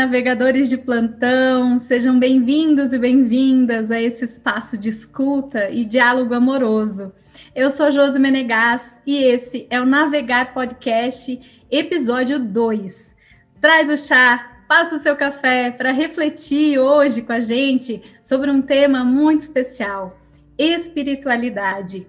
[0.00, 7.12] Navegadores de plantão, sejam bem-vindos e bem-vindas a esse espaço de escuta e diálogo amoroso.
[7.54, 11.38] Eu sou Josi Menegas e esse é o Navegar Podcast,
[11.70, 13.14] episódio 2.
[13.60, 18.62] Traz o chá, passa o seu café para refletir hoje com a gente sobre um
[18.62, 20.18] tema muito especial:
[20.56, 22.06] espiritualidade.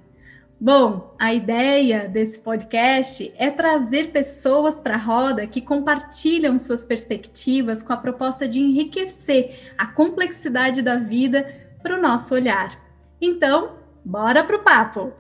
[0.64, 7.82] Bom, a ideia desse podcast é trazer pessoas para a roda que compartilham suas perspectivas
[7.82, 11.48] com a proposta de enriquecer a complexidade da vida
[11.82, 12.80] para o nosso olhar.
[13.20, 15.12] Então, bora para o papo!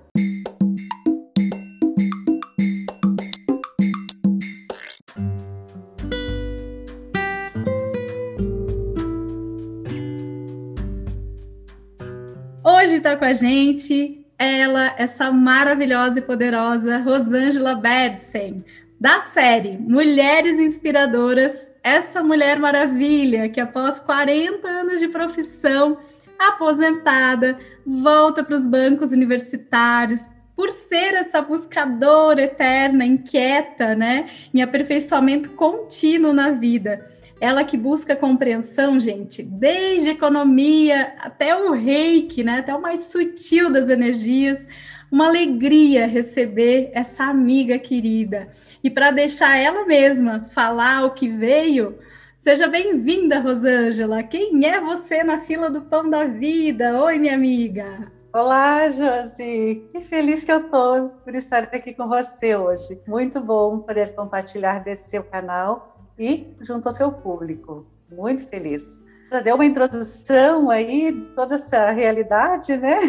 [12.63, 18.65] Hoje está com a gente ela, essa maravilhosa e poderosa Rosângela Bedsen,
[18.99, 25.99] da série Mulheres Inspiradoras, essa mulher maravilha que após 40 anos de profissão,
[26.39, 30.21] aposentada, volta para os bancos universitários,
[30.55, 37.07] por ser essa buscadora eterna, inquieta, né, em aperfeiçoamento contínuo na vida
[37.41, 42.59] ela que busca compreensão, gente, desde economia até o reiki, né?
[42.59, 44.69] Até o mais sutil das energias.
[45.11, 48.47] Uma alegria receber essa amiga querida.
[48.83, 51.97] E para deixar ela mesma falar o que veio,
[52.37, 54.21] seja bem-vinda, Rosângela.
[54.21, 57.03] Quem é você na fila do pão da vida?
[57.03, 58.11] Oi, minha amiga.
[58.31, 59.83] Olá, Josi.
[59.91, 63.01] Que feliz que eu estou por estar aqui com você hoje.
[63.07, 65.90] Muito bom poder compartilhar desse seu canal
[66.21, 67.85] e junto ao seu público.
[68.11, 69.03] Muito feliz.
[69.31, 72.99] Já deu uma introdução aí de toda essa realidade, né?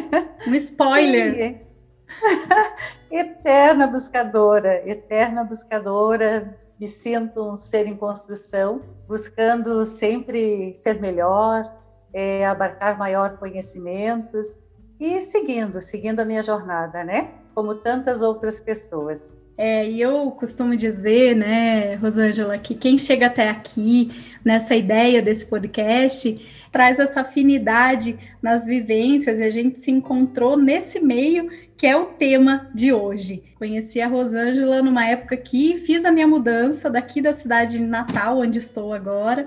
[0.47, 1.61] Um spoiler.
[3.11, 6.59] eterna buscadora, eterna buscadora.
[6.81, 11.65] Me sinto um ser em construção, buscando sempre ser melhor,
[12.13, 14.59] é, abarcar maior conhecimentos
[14.99, 17.35] e seguindo, seguindo a minha jornada, né?
[17.55, 19.37] Como tantas outras pessoas.
[19.65, 24.11] É, e eu costumo dizer, né, Rosângela, que quem chega até aqui,
[24.45, 30.99] nessa ideia desse podcast, traz essa afinidade nas vivências e a gente se encontrou nesse
[30.99, 33.45] meio que é o tema de hoje.
[33.55, 38.39] Conheci a Rosângela numa época que fiz a minha mudança daqui da cidade de Natal,
[38.39, 39.47] onde estou agora,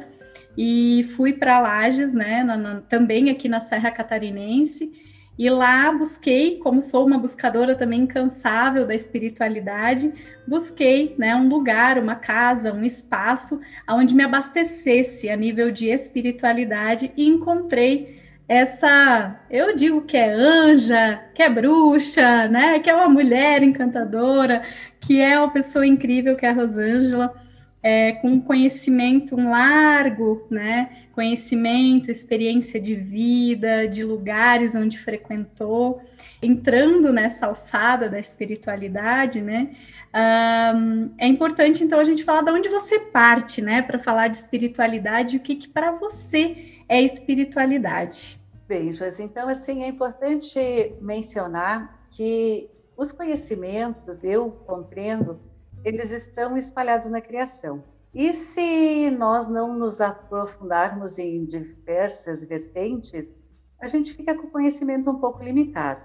[0.58, 4.94] e fui para Lages, né, na, na, também aqui na Serra Catarinense,
[5.38, 10.13] e lá busquei, como sou uma buscadora também incansável da espiritualidade,
[10.47, 13.59] busquei né, um lugar, uma casa, um espaço
[13.90, 21.19] onde me abastecesse a nível de espiritualidade e encontrei essa, eu digo que é anja,
[21.34, 24.62] que é bruxa, né, que é uma mulher encantadora,
[25.02, 27.34] que é uma pessoa incrível que é a Rosângela
[27.85, 31.06] é, com conhecimento um largo, né?
[31.13, 36.01] Conhecimento, experiência de vida, de lugares onde frequentou,
[36.41, 39.75] entrando nessa alçada da espiritualidade, né?
[40.75, 43.84] Um, é importante então a gente falar de onde você parte, né?
[43.84, 48.41] Para falar de espiritualidade, o que, que para você é espiritualidade.
[48.67, 49.19] Beijos.
[49.19, 50.59] Então, assim, é importante
[51.00, 52.67] mencionar que
[52.97, 55.40] os conhecimentos, eu compreendo,
[55.85, 57.84] eles estão espalhados na criação.
[58.12, 63.35] E se nós não nos aprofundarmos em diversas vertentes,
[63.79, 66.01] a gente fica com conhecimento um pouco limitado.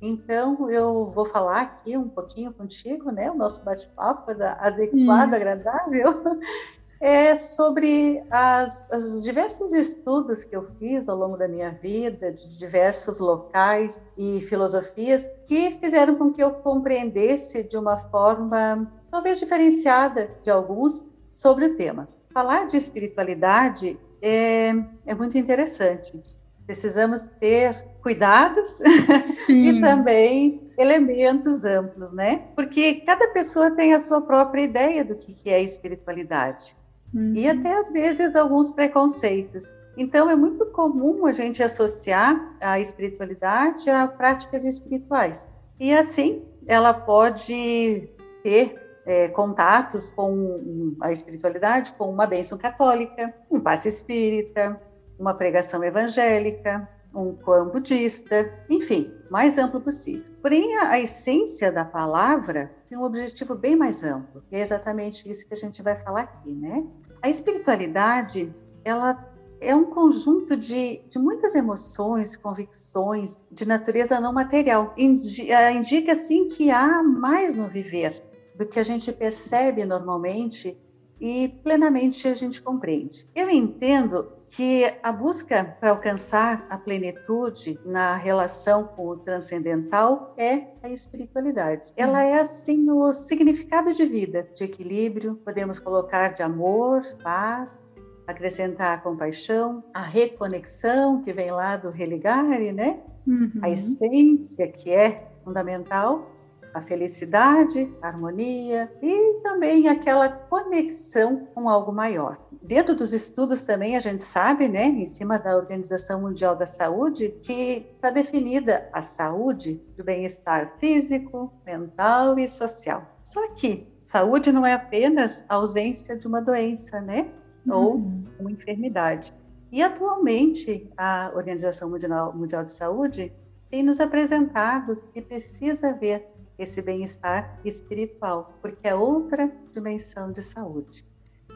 [0.00, 3.30] Então, eu vou falar aqui um pouquinho contigo, né?
[3.30, 5.36] O nosso bate-papo adequado, Isso.
[5.36, 6.40] agradável,
[6.98, 12.56] é sobre as, os diversos estudos que eu fiz ao longo da minha vida, de
[12.56, 20.30] diversos locais e filosofias, que fizeram com que eu compreendesse de uma forma talvez diferenciada
[20.42, 22.08] de alguns, sobre o tema.
[22.32, 24.74] Falar de espiritualidade é,
[25.06, 26.20] é muito interessante.
[26.66, 28.80] Precisamos ter cuidados
[29.48, 32.48] e também elementos amplos, né?
[32.54, 36.76] Porque cada pessoa tem a sua própria ideia do que é espiritualidade.
[37.12, 37.32] Uhum.
[37.34, 39.74] E até às vezes alguns preconceitos.
[39.96, 45.52] Então é muito comum a gente associar a espiritualidade a práticas espirituais.
[45.78, 48.08] E assim, ela pode
[48.42, 54.80] ter é, contatos com a espiritualidade, com uma bênção católica, um passe espírita,
[55.18, 60.24] uma pregação evangélica, um clã budista, enfim, mais amplo possível.
[60.40, 65.46] Porém, a, essência da palavra tem um objetivo bem mais amplo, e é exatamente isso
[65.46, 66.86] que a gente vai falar aqui, né?
[67.22, 68.54] A espiritualidade,
[68.84, 69.30] ela
[69.60, 74.94] é um conjunto de, de muitas emoções, convicções de natureza não material.
[74.96, 78.22] Indica, assim, que há mais no viver,
[78.60, 80.78] do que a gente percebe normalmente
[81.18, 83.26] e plenamente a gente compreende.
[83.34, 90.66] Eu entendo que a busca para alcançar a plenitude na relação com o transcendental é
[90.82, 91.92] a espiritualidade.
[91.96, 97.82] Ela é assim o significado de vida, de equilíbrio, podemos colocar de amor, paz,
[98.26, 103.00] acrescentar a compaixão, a reconexão que vem lá do religare, né?
[103.26, 103.52] Uhum.
[103.62, 106.29] A essência que é fundamental
[106.72, 112.38] a felicidade, a harmonia e também aquela conexão com algo maior.
[112.62, 117.34] Dentro dos estudos também a gente sabe, né, em cima da Organização Mundial da Saúde,
[117.42, 123.02] que está definida a saúde do bem-estar físico, mental e social.
[123.22, 127.28] Só que saúde não é apenas a ausência de uma doença, né,
[127.68, 128.24] ou uhum.
[128.38, 129.34] uma enfermidade.
[129.72, 133.32] E atualmente a Organização Mundial, Mundial de Saúde
[133.70, 136.26] tem nos apresentado que precisa haver
[136.60, 141.04] esse bem-estar espiritual, porque é outra dimensão de saúde.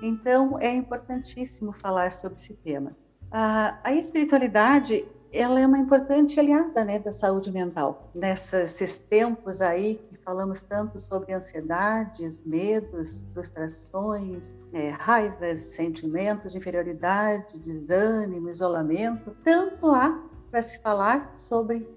[0.02, 2.96] Então, é importantíssimo falar sobre esse tema.
[3.30, 8.10] A, a espiritualidade, ela é uma importante aliada né, da saúde mental.
[8.14, 17.58] Nesses tempos aí que falamos tanto sobre ansiedades, medos, frustrações, é, raivas, sentimentos de inferioridade,
[17.58, 21.88] desânimo, isolamento, tanto há para se falar sobre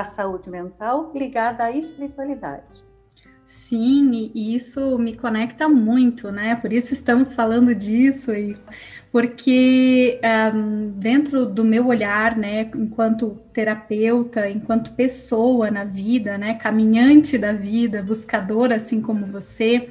[0.00, 2.90] a saúde mental ligada à espiritualidade.
[3.50, 6.54] Sim, e isso me conecta muito, né?
[6.54, 8.56] Por isso estamos falando disso e
[9.10, 10.20] porque
[10.54, 17.52] um, dentro do meu olhar, né, enquanto terapeuta, enquanto pessoa na vida, né, caminhante da
[17.52, 19.88] vida, buscadora assim como você,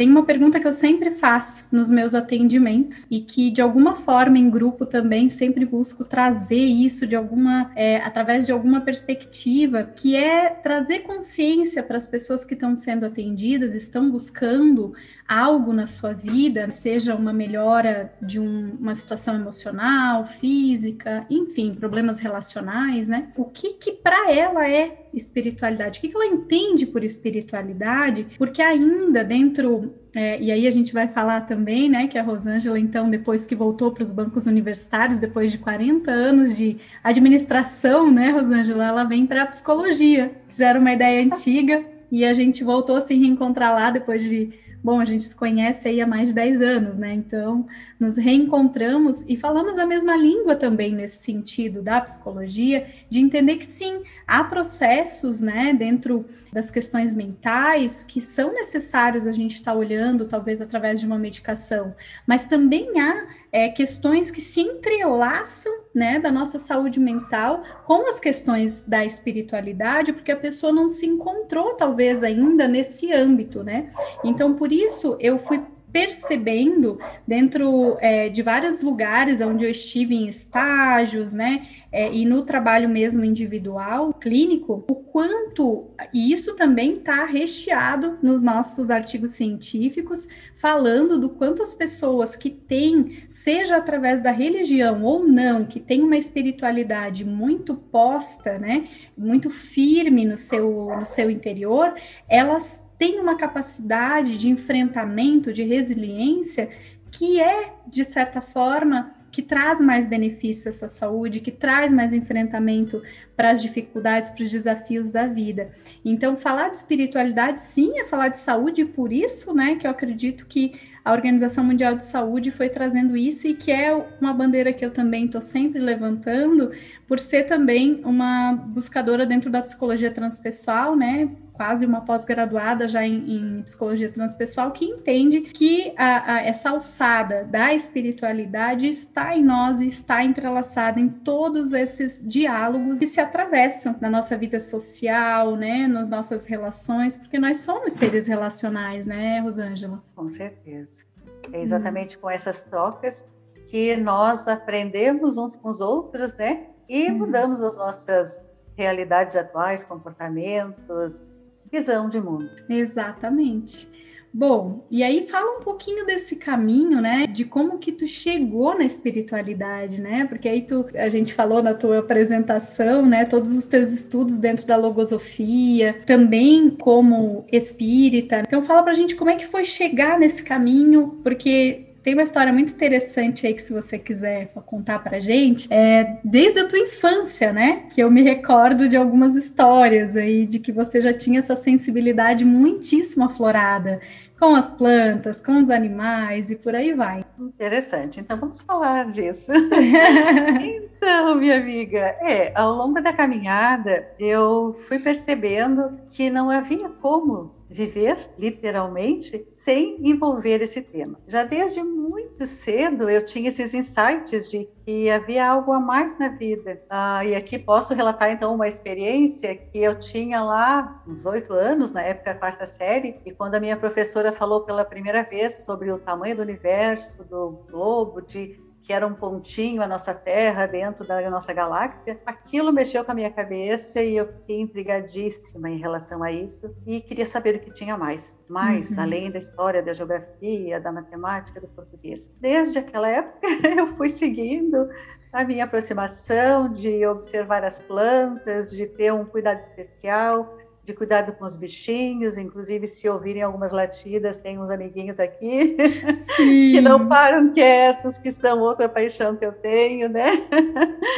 [0.00, 4.38] tem uma pergunta que eu sempre faço nos meus atendimentos e que, de alguma forma,
[4.38, 10.16] em grupo também sempre busco trazer isso de alguma, é, através de alguma perspectiva, que
[10.16, 14.94] é trazer consciência para as pessoas que estão sendo atendidas, estão buscando
[15.30, 22.18] algo na sua vida, seja uma melhora de um, uma situação emocional, física, enfim, problemas
[22.18, 23.28] relacionais, né?
[23.36, 25.98] O que que para ela é espiritualidade?
[25.98, 28.26] O que, que ela entende por espiritualidade?
[28.36, 32.80] Porque ainda dentro é, e aí a gente vai falar também, né, que a Rosângela,
[32.80, 38.30] então, depois que voltou para os bancos universitários, depois de 40 anos de administração, né,
[38.30, 42.64] Rosângela, ela vem para a psicologia, que já era uma ideia antiga, e a gente
[42.64, 44.50] voltou a se reencontrar lá depois de
[44.82, 47.12] Bom, a gente se conhece aí há mais de 10 anos, né?
[47.12, 47.66] Então,
[47.98, 53.66] nos reencontramos e falamos a mesma língua também nesse sentido da psicologia, de entender que
[53.66, 59.78] sim, há processos, né, dentro das questões mentais que são necessários a gente estar tá
[59.78, 61.94] olhando, talvez através de uma medicação,
[62.26, 68.20] mas também há é, questões que se entrelaçam né, da nossa saúde mental com as
[68.20, 73.90] questões da espiritualidade, porque a pessoa não se encontrou, talvez, ainda nesse âmbito, né?
[74.24, 80.28] Então, por isso, eu fui percebendo dentro é, de vários lugares onde eu estive em
[80.28, 87.24] estágios, né, é, e no trabalho mesmo individual, clínico, o quanto, e isso também está
[87.24, 94.30] recheado nos nossos artigos científicos, falando do quanto as pessoas que têm, seja através da
[94.30, 98.84] religião ou não, que tem uma espiritualidade muito posta, né,
[99.16, 101.94] muito firme no seu, no seu interior,
[102.28, 106.70] elas têm uma capacidade de enfrentamento, de resiliência,
[107.10, 113.02] que é, de certa forma, que traz mais benefícios à saúde, que traz mais enfrentamento
[113.40, 115.70] para as dificuldades, para os desafios da vida.
[116.04, 119.90] Então, falar de espiritualidade, sim, é falar de saúde, e por isso, né, que eu
[119.90, 124.74] acredito que a Organização Mundial de Saúde foi trazendo isso e que é uma bandeira
[124.74, 126.70] que eu também estou sempre levantando,
[127.06, 131.30] por ser também uma buscadora dentro da psicologia transpessoal, né,
[131.60, 137.44] quase uma pós-graduada já em, em, psicologia transpessoal, que entende que a, a, essa alçada
[137.44, 143.96] da espiritualidade está em nós e está entrelaçada em todos esses diálogos que se atravessam
[144.00, 150.02] na nossa vida social, né, nas nossas relações, porque nós somos seres relacionais, né, Rosângela?
[150.14, 151.04] Com certeza.
[151.52, 152.20] É exatamente hum.
[152.22, 153.26] com essas trocas
[153.68, 157.18] que nós aprendemos uns com os outros, né, e hum.
[157.18, 161.24] mudamos as nossas realidades atuais, comportamentos,
[161.70, 162.50] visão de mundo.
[162.68, 164.09] Exatamente.
[164.32, 167.26] Bom, e aí fala um pouquinho desse caminho, né?
[167.26, 170.24] De como que tu chegou na espiritualidade, né?
[170.24, 173.24] Porque aí tu, a gente falou na tua apresentação, né?
[173.24, 178.40] Todos os teus estudos dentro da logosofia, também como espírita.
[178.46, 182.52] Então fala pra gente como é que foi chegar nesse caminho, porque tem uma história
[182.52, 187.52] muito interessante aí que se você quiser contar pra gente, é desde a tua infância,
[187.52, 187.84] né?
[187.92, 192.44] Que eu me recordo de algumas histórias aí de que você já tinha essa sensibilidade
[192.44, 194.00] muitíssimo aflorada
[194.38, 197.22] com as plantas, com os animais e por aí vai.
[197.38, 198.18] Interessante.
[198.18, 199.52] Então vamos falar disso.
[199.52, 207.59] então, minha amiga, é, ao longo da caminhada eu fui percebendo que não havia como
[207.70, 211.20] viver, literalmente, sem envolver esse tema.
[211.28, 216.28] Já desde muito cedo eu tinha esses insights de que havia algo a mais na
[216.28, 216.82] vida.
[216.90, 221.92] Ah, e aqui posso relatar então uma experiência que eu tinha lá uns oito anos,
[221.92, 225.98] na época quarta série, e quando a minha professora falou pela primeira vez sobre o
[225.98, 228.58] tamanho do universo, do globo, de
[228.90, 233.14] que era um pontinho a nossa Terra dentro da nossa galáxia, aquilo mexeu com a
[233.14, 237.72] minha cabeça e eu fiquei intrigadíssima em relação a isso e queria saber o que
[237.72, 239.02] tinha mais, mais uhum.
[239.04, 242.34] além da história, da geografia, da matemática, do português.
[242.40, 243.46] Desde aquela época
[243.78, 244.88] eu fui seguindo
[245.32, 251.44] a minha aproximação de observar as plantas, de ter um cuidado especial, de cuidado com
[251.44, 255.76] os bichinhos, inclusive se ouvirem algumas latidas, tem uns amiguinhos aqui
[256.36, 260.30] que não param quietos, que são outra paixão que eu tenho, né?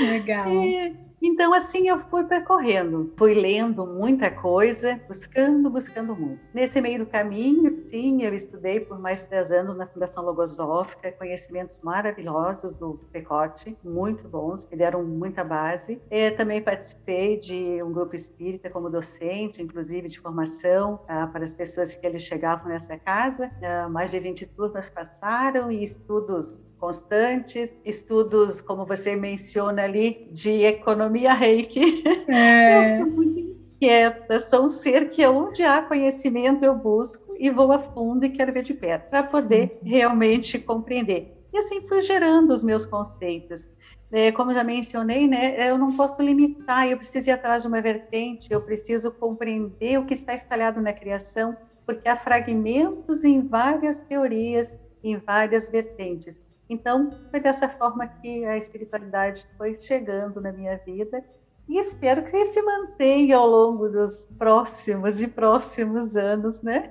[0.01, 0.51] Legal.
[0.51, 6.41] E, então, assim, eu fui percorrendo, fui lendo muita coisa, buscando, buscando muito.
[6.53, 11.13] Nesse meio do caminho, sim, eu estudei por mais de 10 anos na Fundação Logosófica,
[11.13, 16.01] conhecimentos maravilhosos do Pecote, muito bons, que deram muita base.
[16.11, 21.55] Eu também participei de um grupo espírita como docente, inclusive de formação ah, para as
[21.55, 23.51] pessoas que eles chegavam nessa casa.
[23.63, 30.65] Ah, mais de 20 turmas passaram e estudos constantes, estudos, como você menciona ali, de
[30.65, 32.03] economia reiki.
[32.29, 32.75] É.
[32.75, 37.71] Eu sou muito inquieta, sou um ser que onde há conhecimento eu busco e vou
[37.73, 39.89] a fundo e quero ver de perto, para poder Sim.
[39.89, 41.29] realmente compreender.
[41.53, 43.67] E assim fui gerando os meus conceitos.
[44.11, 47.81] É, como já mencionei, né, eu não posso limitar, eu preciso ir atrás de uma
[47.81, 54.03] vertente, eu preciso compreender o que está espalhado na criação, porque há fragmentos em várias
[54.03, 56.41] teorias, em várias vertentes.
[56.73, 61.23] Então, foi dessa forma que a espiritualidade foi chegando na minha vida
[61.69, 66.91] e espero que se mantenha ao longo dos próximos e próximos anos, né?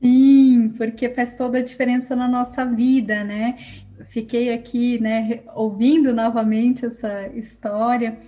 [0.00, 3.56] Sim, porque faz toda a diferença na nossa vida, né?
[4.04, 8.18] Fiquei aqui, né, ouvindo novamente essa história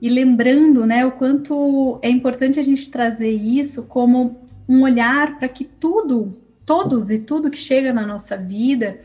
[0.00, 5.48] e lembrando, né, o quanto é importante a gente trazer isso como um olhar para
[5.48, 8.98] que tudo, todos e tudo que chega na nossa vida,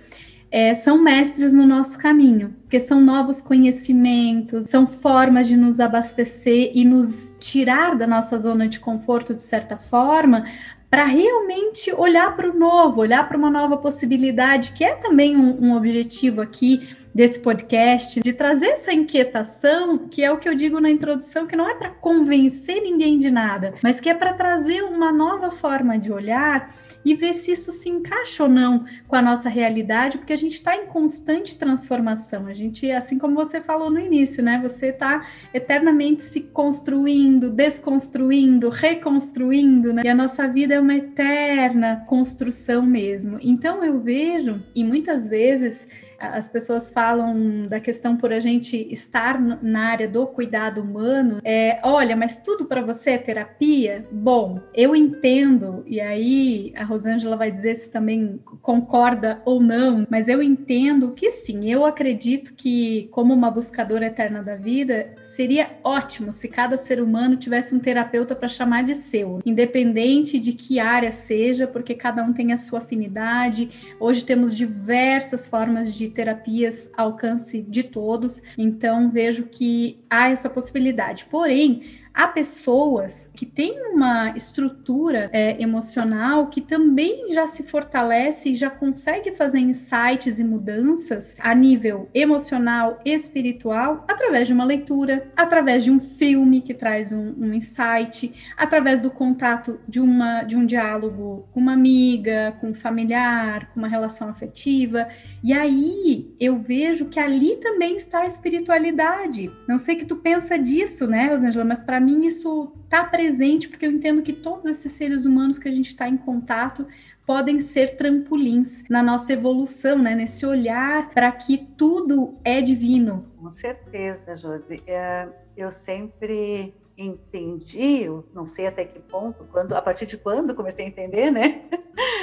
[0.50, 6.72] é, são mestres no nosso caminho, porque são novos conhecimentos, são formas de nos abastecer
[6.74, 10.46] e nos tirar da nossa zona de conforto, de certa forma,
[10.90, 15.66] para realmente olhar para o novo, olhar para uma nova possibilidade, que é também um,
[15.66, 20.80] um objetivo aqui desse podcast, de trazer essa inquietação, que é o que eu digo
[20.80, 24.84] na introdução, que não é para convencer ninguém de nada, mas que é para trazer
[24.84, 26.72] uma nova forma de olhar
[27.08, 30.56] e ver se isso se encaixa ou não com a nossa realidade, porque a gente
[30.56, 32.48] está em constante transformação.
[32.48, 34.60] A gente, assim como você falou no início, né?
[34.62, 40.02] Você está eternamente se construindo, desconstruindo, reconstruindo, né?
[40.04, 43.40] E a nossa vida é uma eterna construção mesmo.
[43.42, 45.88] Então eu vejo, e muitas vezes
[46.20, 51.80] as pessoas falam da questão por a gente estar na área do cuidado humano, é,
[51.84, 54.06] olha, mas tudo para você é terapia?
[54.12, 60.28] Bom, eu entendo, e aí a Rosângela vai dizer se também concorda ou não, mas
[60.28, 66.32] eu entendo que sim, eu acredito que, como uma buscadora eterna da vida, seria ótimo
[66.32, 71.12] se cada ser humano tivesse um terapeuta para chamar de seu, independente de que área
[71.12, 73.70] seja, porque cada um tem a sua afinidade.
[74.00, 81.26] Hoje temos diversas formas de terapias alcance de todos, então vejo que há essa possibilidade.
[81.26, 81.84] Porém,
[82.18, 88.72] há pessoas que têm uma estrutura é, emocional que também já se fortalece e já
[88.72, 95.92] consegue fazer insights e mudanças a nível emocional, espiritual, através de uma leitura, através de
[95.92, 101.48] um filme que traz um, um insight, através do contato de, uma, de um diálogo
[101.52, 105.08] com uma amiga, com um familiar, com uma relação afetiva.
[105.44, 109.52] E aí eu vejo que ali também está a espiritualidade.
[109.68, 113.86] Não sei que tu pensa disso, né, Rosângela, mas para mim isso está presente porque
[113.86, 116.88] eu entendo que todos esses seres humanos que a gente está em contato
[117.26, 120.16] podem ser trampolins na nossa evolução, né?
[120.16, 123.30] Nesse olhar para que tudo é divino.
[123.38, 124.82] Com certeza, Josi.
[124.88, 130.56] É, eu sempre entendi, eu não sei até que ponto, quando, a partir de quando
[130.56, 131.66] comecei a entender, né?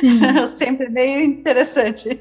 [0.49, 2.21] Sempre meio interessante.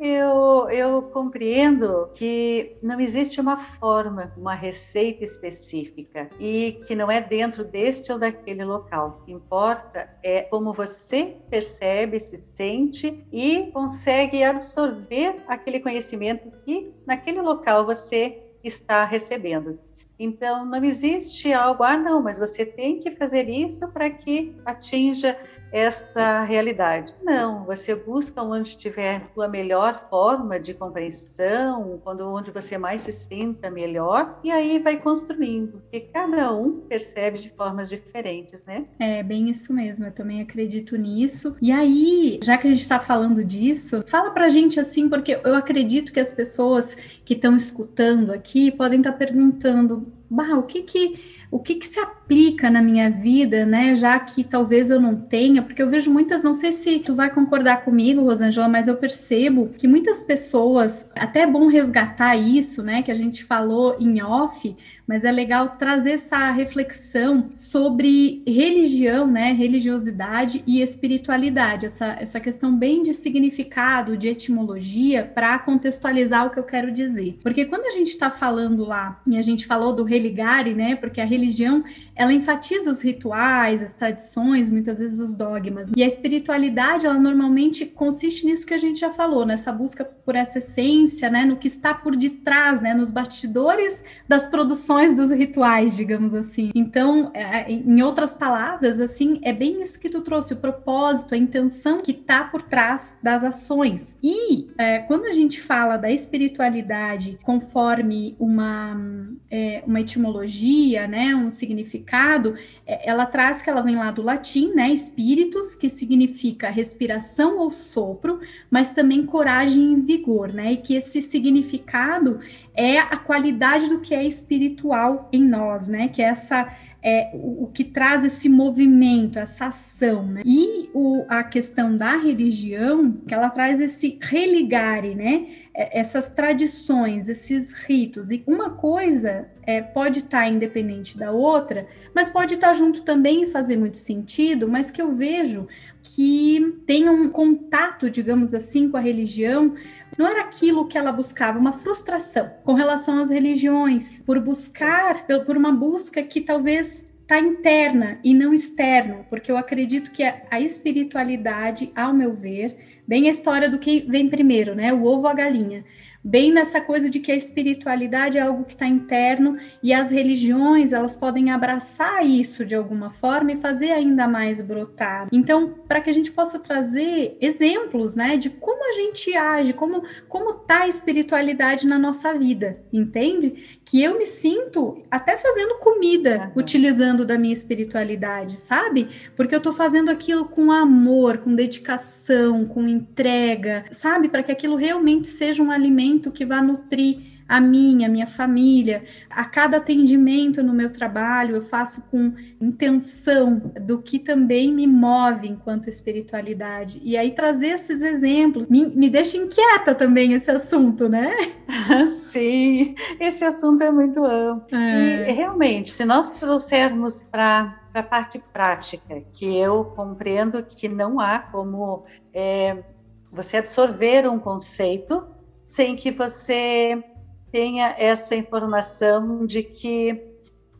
[0.00, 7.20] Eu, eu compreendo que não existe uma forma, uma receita específica e que não é
[7.20, 9.18] dentro deste ou daquele local.
[9.20, 16.92] O que importa é como você percebe, se sente e consegue absorver aquele conhecimento que
[17.04, 19.78] naquele local você está recebendo.
[20.18, 25.38] Então, não existe algo, ah, não, mas você tem que fazer isso para que atinja
[25.72, 27.14] essa realidade.
[27.22, 33.12] Não, você busca onde tiver a melhor forma de compreensão, quando onde você mais se
[33.12, 38.86] sinta melhor, e aí vai construindo, porque cada um percebe de formas diferentes, né?
[38.98, 41.56] É, bem isso mesmo, eu também acredito nisso.
[41.60, 45.54] E aí, já que a gente está falando disso, fala pra gente assim, porque eu
[45.54, 46.94] acredito que as pessoas
[47.24, 51.86] que estão escutando aqui podem estar tá perguntando, bah, o que que o que, que
[51.86, 53.94] se aplica na minha vida, né?
[53.94, 57.30] Já que talvez eu não tenha, porque eu vejo muitas, não sei se tu vai
[57.30, 63.02] concordar comigo, Rosângela, mas eu percebo que muitas pessoas, até é bom resgatar isso, né?
[63.02, 64.76] Que a gente falou em off,
[65.06, 69.52] mas é legal trazer essa reflexão sobre religião, né?
[69.52, 76.58] Religiosidade e espiritualidade, essa, essa questão bem de significado, de etimologia, para contextualizar o que
[76.58, 77.38] eu quero dizer.
[77.42, 80.94] Porque quando a gente está falando lá, e a gente falou do religare, né?
[80.94, 81.84] Porque a religião
[82.18, 85.92] ela enfatiza os rituais, as tradições, muitas vezes os dogmas.
[85.96, 90.34] E a espiritualidade, ela normalmente consiste nisso que a gente já falou, nessa busca por
[90.34, 95.96] essa essência, né, no que está por detrás, né, nos bastidores das produções dos rituais,
[95.96, 96.72] digamos assim.
[96.74, 101.36] Então, é, é, em outras palavras, assim, é bem isso que tu trouxe, o propósito,
[101.36, 104.18] a intenção que está por trás das ações.
[104.20, 109.00] E é, quando a gente fala da espiritualidade conforme uma,
[109.48, 112.54] é, uma etimologia, né, um significado significado,
[112.86, 114.90] é, ela traz que ela vem lá do latim, né?
[114.90, 120.72] Espíritos, que significa respiração ou sopro, mas também coragem e vigor, né?
[120.72, 122.40] E que esse significado
[122.74, 126.08] é a qualidade do que é espiritual em nós, né?
[126.08, 130.26] Que é essa é o, o, que traz esse movimento, essa ação.
[130.26, 130.42] Né?
[130.44, 135.46] E o, a questão da religião, que ela traz esse religare, né?
[135.74, 138.30] É, essas tradições, esses ritos.
[138.30, 143.02] E uma coisa é, pode estar tá independente da outra, mas pode estar tá junto
[143.02, 145.68] também e fazer muito sentido, mas que eu vejo
[146.14, 149.74] que tem um contato, digamos assim, com a religião
[150.16, 155.56] não era aquilo que ela buscava, uma frustração com relação às religiões, por buscar, por
[155.56, 161.92] uma busca que talvez está interna e não externa, porque eu acredito que a, espiritualidade,
[161.94, 164.92] ao meu ver, bem a história do que vem primeiro, né?
[164.94, 165.84] O ovo ou a galinha
[166.28, 170.92] bem nessa coisa de que a espiritualidade é algo que está interno e as religiões
[170.92, 175.26] elas podem abraçar isso de alguma forma e fazer ainda mais brotar.
[175.32, 180.02] Então, para que a gente possa trazer exemplos, né, de como a gente age, como
[180.28, 183.80] como tá a espiritualidade na nossa vida, entende?
[183.84, 186.60] Que eu me sinto até fazendo comida uhum.
[186.62, 189.08] utilizando da minha espiritualidade, sabe?
[189.36, 194.28] Porque eu estou fazendo aquilo com amor, com dedicação, com entrega, sabe?
[194.28, 199.04] Para que aquilo realmente seja um alimento que vá nutrir a minha, a minha família.
[199.30, 205.48] A cada atendimento no meu trabalho, eu faço com intenção do que também me move
[205.48, 207.00] enquanto espiritualidade.
[207.02, 211.34] E aí trazer esses exemplos me, me deixa inquieta também esse assunto, né?
[212.10, 214.76] Sim, esse assunto é muito amplo.
[214.76, 215.30] É.
[215.30, 221.38] E realmente, se nós trouxermos para a parte prática, que eu compreendo que não há
[221.38, 222.84] como é,
[223.32, 225.26] você absorver um conceito
[225.62, 227.02] sem que você
[227.50, 230.22] tenha essa informação de que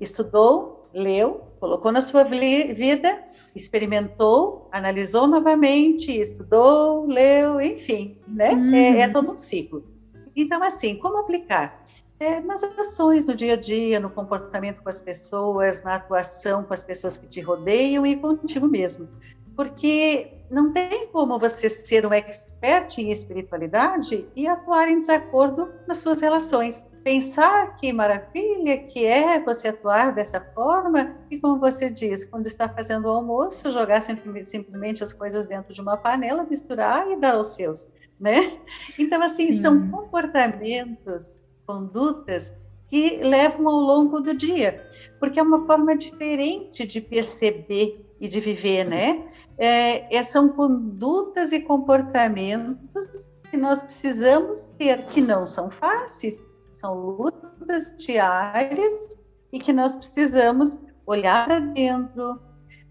[0.01, 3.23] estudou, leu, colocou na sua vida,
[3.55, 8.53] experimentou, analisou novamente, estudou, leu, enfim, né?
[8.53, 8.75] Uhum.
[8.75, 9.13] É, é, uhum.
[9.13, 9.85] todo um ciclo.
[10.35, 11.87] Então, assim, como aplicar?
[12.21, 16.75] É, nas ações do dia a dia, no comportamento com as pessoas, na atuação com
[16.75, 19.09] as pessoas que te rodeiam e contigo mesmo.
[19.55, 25.99] Porque não tem como você ser um expert em espiritualidade e atuar em desacordo nas
[25.99, 26.87] suas relações.
[27.05, 32.69] Pensar que maravilha que é você atuar dessa forma e, como você diz, quando está
[32.69, 37.55] fazendo o almoço, jogar simplesmente as coisas dentro de uma panela, misturar e dar aos
[37.55, 38.59] seus, né?
[38.99, 39.59] Então, assim, Sim.
[39.59, 42.53] são comportamentos, condutas
[42.89, 44.89] que levam ao longo do dia,
[45.21, 49.29] porque é uma forma diferente de perceber e de viver, né?
[49.57, 56.95] É, é, são condutas e comportamentos que nós precisamos ter, que não são fáceis, são
[56.95, 59.19] lutas diárias
[59.53, 62.41] e que nós precisamos olhar para dentro,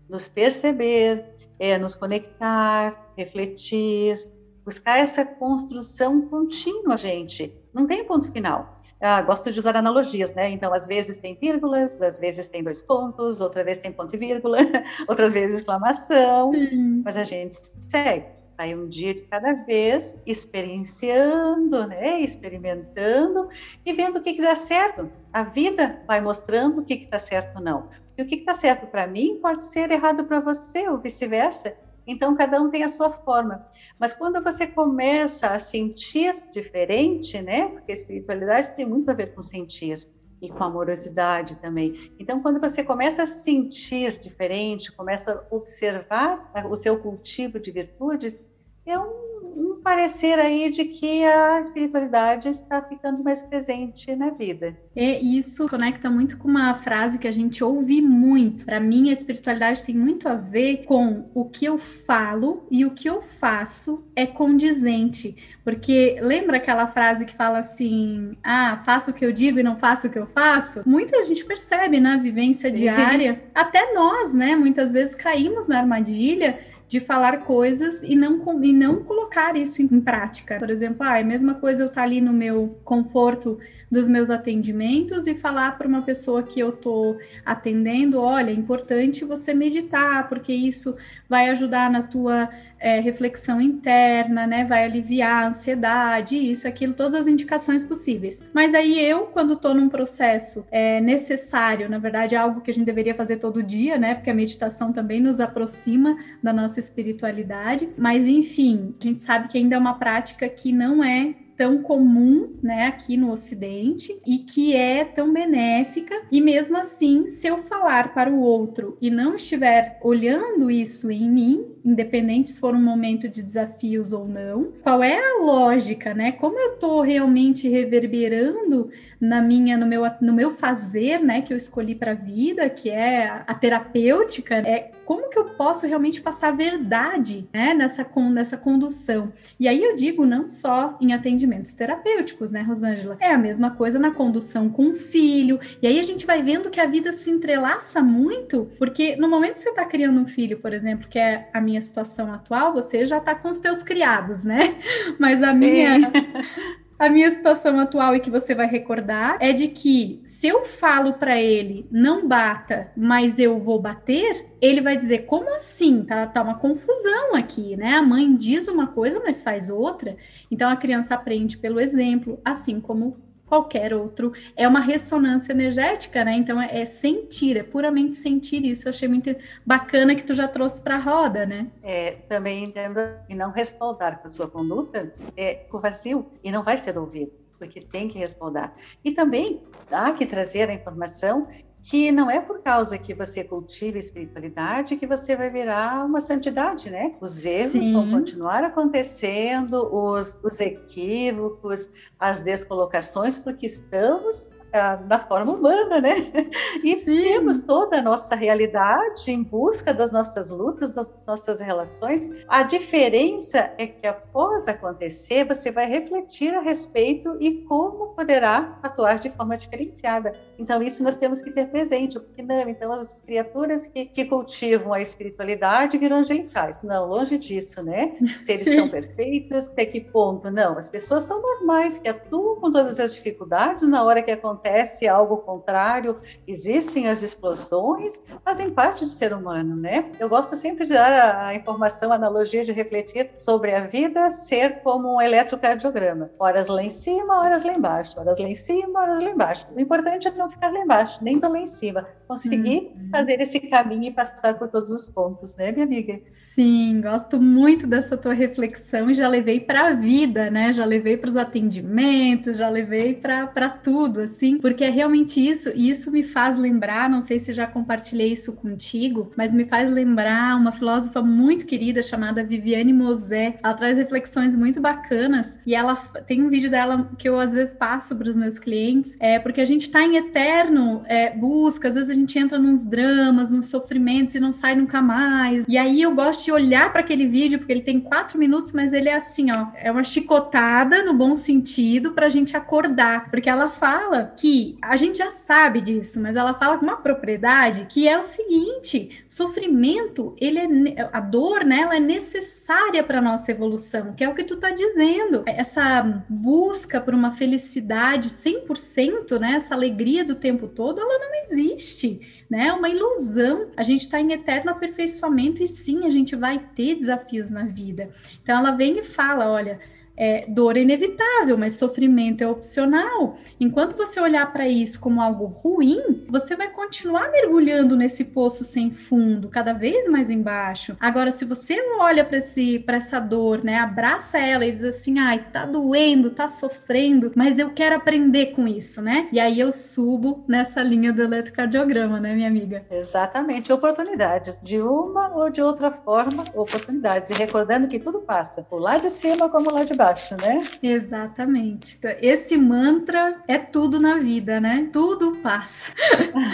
[0.10, 1.26] nos perceber,
[1.60, 4.28] é, nos conectar, refletir,
[4.64, 7.54] buscar essa construção contínua, gente.
[7.74, 8.77] Não tem ponto final.
[9.00, 10.50] Ah, gosto de usar analogias, né?
[10.50, 14.18] Então, às vezes tem vírgulas, às vezes tem dois pontos, outra vez tem ponto e
[14.18, 14.58] vírgula,
[15.08, 17.04] outras vezes exclamação, Sim.
[17.06, 18.26] mas a gente segue.
[18.58, 22.22] Vai um dia de cada vez, experienciando, né?
[22.22, 23.50] Experimentando
[23.86, 25.12] e vendo o que, que dá certo.
[25.32, 27.90] A vida vai mostrando o que está certo ou não.
[28.18, 31.76] E o que está certo para mim pode ser errado para você, ou vice-versa.
[32.08, 33.62] Então, cada um tem a sua forma.
[34.00, 37.70] Mas quando você começa a sentir diferente, né?
[37.70, 39.98] Porque a espiritualidade tem muito a ver com sentir
[40.42, 41.92] e com amorosidade também.
[42.20, 46.40] Então, quando você começa a sentir diferente, começa a observar
[46.70, 48.40] o seu cultivo de virtudes,
[48.86, 49.27] é um
[49.58, 54.78] um parecer aí de que a espiritualidade está ficando mais presente na vida.
[54.96, 58.66] É isso conecta muito com uma frase que a gente ouve muito.
[58.66, 62.92] Para mim, a espiritualidade tem muito a ver com o que eu falo e o
[62.92, 65.36] que eu faço é condizente.
[65.64, 69.78] Porque lembra aquela frase que fala assim: ah, faço o que eu digo e não
[69.78, 70.82] faço o que eu faço?
[70.86, 74.56] Muita gente percebe na vivência diária, até nós, né?
[74.56, 80.00] Muitas vezes caímos na armadilha de falar coisas e não, e não colocar isso em
[80.00, 80.58] prática.
[80.58, 84.08] Por exemplo, ah, é a mesma coisa eu estar tá ali no meu conforto dos
[84.08, 89.54] meus atendimentos e falar para uma pessoa que eu estou atendendo, olha, é importante você
[89.54, 90.96] meditar, porque isso
[91.28, 94.64] vai ajudar na tua é, reflexão interna, né?
[94.66, 98.46] Vai aliviar a ansiedade, isso, aquilo, todas as indicações possíveis.
[98.54, 102.74] Mas aí eu, quando estou num processo é, necessário, na verdade, é algo que a
[102.74, 104.16] gente deveria fazer todo dia, né?
[104.16, 107.90] Porque a meditação também nos aproxima da nossa espiritualidade.
[107.98, 112.56] Mas enfim, a gente sabe que ainda é uma prática que não é tão comum,
[112.62, 116.16] né, aqui no Ocidente e que é tão benéfica.
[116.32, 121.28] E mesmo assim, se eu falar para o outro e não estiver olhando isso em
[121.28, 126.34] mim, independente se for um momento de desafios ou não, qual é a lógica, né?
[126.34, 131.58] Como eu estou realmente reverberando na minha, no meu, no meu fazer, né, que eu
[131.58, 136.50] escolhi para a vida, que é a, terapêutica, é como que eu posso realmente passar
[136.50, 139.32] a verdade né, nessa, nessa condução?
[139.58, 143.16] E aí eu digo não só em atendimentos terapêuticos, né, Rosângela?
[143.20, 145.60] É a mesma coisa na condução com o filho.
[145.82, 149.54] E aí a gente vai vendo que a vida se entrelaça muito, porque no momento
[149.54, 153.06] que você está criando um filho, por exemplo, que é a minha situação atual, você
[153.06, 154.78] já está com os teus criados, né?
[155.20, 156.12] Mas a minha.
[157.00, 161.14] A minha situação atual e que você vai recordar é de que se eu falo
[161.14, 166.04] para ele não bata, mas eu vou bater, ele vai dizer como assim?
[166.04, 167.94] Tá, tá uma confusão aqui, né?
[167.94, 170.18] A mãe diz uma coisa, mas faz outra.
[170.50, 173.16] Então a criança aprende pelo exemplo, assim como
[173.48, 174.32] qualquer outro.
[174.56, 176.34] É uma ressonância energética, né?
[176.34, 178.88] Então é, é sentir, é puramente sentir isso.
[178.88, 181.68] Eu achei muito bacana que tu já trouxe para a roda, né?
[181.82, 186.62] É, também entendo e não respaldar com a sua conduta é com vazio e não
[186.62, 188.70] vai ser ouvido porque tem que responder.
[189.04, 191.48] E também há que trazer a informação
[191.90, 196.20] que não é por causa que você cultiva a espiritualidade que você vai virar uma
[196.20, 197.16] santidade, né?
[197.22, 197.94] Os erros Sim.
[197.94, 204.52] vão continuar acontecendo, os, os equívocos, as descolocações, porque estamos
[204.96, 206.16] da forma humana, né?
[206.84, 207.06] E Sim.
[207.06, 212.30] temos toda a nossa realidade em busca das nossas lutas, das nossas relações.
[212.48, 219.20] A diferença é que após acontecer, você vai refletir a respeito e como poderá atuar
[219.20, 220.34] de forma diferenciada.
[220.58, 224.94] Então, isso nós temos que ter presente, porque não, então as criaturas que, que cultivam
[224.94, 226.82] a espiritualidade viram angelicais.
[226.82, 228.16] Não, longe disso, né?
[228.40, 228.76] Se eles Sim.
[228.76, 230.50] são perfeitos, até que ponto?
[230.50, 234.67] Não, as pessoas são normais, que atuam com todas as dificuldades na hora que acontece
[234.68, 240.12] acontece algo contrário, existem as explosões, fazem parte do ser humano, né?
[240.20, 244.82] Eu gosto sempre de dar a informação, a analogia de refletir sobre a vida ser
[244.82, 246.30] como um eletrocardiograma.
[246.40, 249.68] Horas lá em cima, horas lá embaixo, horas lá em cima, horas lá embaixo.
[249.74, 252.08] O importante é não ficar lá embaixo, nem tão lá em cima.
[252.28, 253.10] Conseguir uhum.
[253.12, 256.20] fazer esse caminho e passar por todos os pontos, né, minha amiga?
[256.30, 260.74] Sim, gosto muito dessa tua reflexão e já levei para a vida, né?
[260.74, 265.90] Já levei para os atendimentos, já levei para tudo, assim porque é realmente isso, e
[265.90, 270.58] isso me faz lembrar, não sei se já compartilhei isso contigo, mas me faz lembrar
[270.58, 273.58] uma filósofa muito querida chamada Viviane Mosé.
[273.64, 277.74] Ela traz reflexões muito bacanas e ela tem um vídeo dela que eu às vezes
[277.74, 281.96] passo para os meus clientes, é porque a gente está em eterno é, busca, às
[281.96, 285.66] vezes a gente entra nos dramas, nos sofrimentos e não sai nunca mais.
[285.68, 288.94] E aí eu gosto de olhar para aquele vídeo, porque ele tem quatro minutos, mas
[288.94, 293.50] ele é assim, ó, é uma chicotada no bom sentido para a gente acordar, porque
[293.50, 298.08] ela fala que a gente já sabe disso, mas ela fala com uma propriedade que
[298.08, 304.14] é o seguinte: sofrimento, ele é a dor, né, ela é necessária para nossa evolução,
[304.14, 305.44] que é o que tu tá dizendo.
[305.46, 312.07] Essa busca por uma felicidade 100%, né, essa alegria do tempo todo, ela não existe,
[312.50, 312.68] né?
[312.68, 313.72] É uma ilusão.
[313.76, 318.10] A gente está em eterno aperfeiçoamento e sim, a gente vai ter desafios na vida.
[318.42, 319.80] Então ela vem e fala, olha,
[320.18, 323.36] é, dor é inevitável, mas sofrimento é opcional.
[323.60, 328.90] Enquanto você olhar para isso como algo ruim, você vai continuar mergulhando nesse poço sem
[328.90, 330.98] fundo, cada vez mais embaixo.
[331.00, 335.66] Agora, se você olha para essa dor, né, abraça ela e diz assim: ai, tá
[335.66, 339.28] doendo, tá sofrendo, mas eu quero aprender com isso, né?
[339.32, 342.86] E aí eu subo nessa linha do eletrocardiograma, né, minha amiga?
[342.90, 347.30] Exatamente, oportunidades, de uma ou de outra forma, oportunidades.
[347.30, 350.60] E recordando que tudo passa, por lá de cima como lá de baixo acho, né?
[350.82, 351.96] Exatamente.
[351.98, 354.90] Então, esse mantra é tudo na vida, né?
[354.92, 355.94] Tudo passa.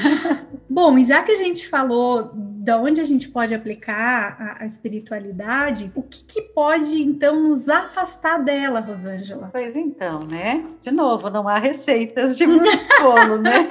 [0.69, 4.65] Bom, e já que a gente falou da onde a gente pode aplicar a, a
[4.65, 9.49] espiritualidade, o que, que, pode então nos afastar dela, Rosângela?
[9.51, 10.65] Pois então, né?
[10.81, 12.45] De novo, não há receitas de
[13.01, 13.69] bolo, né?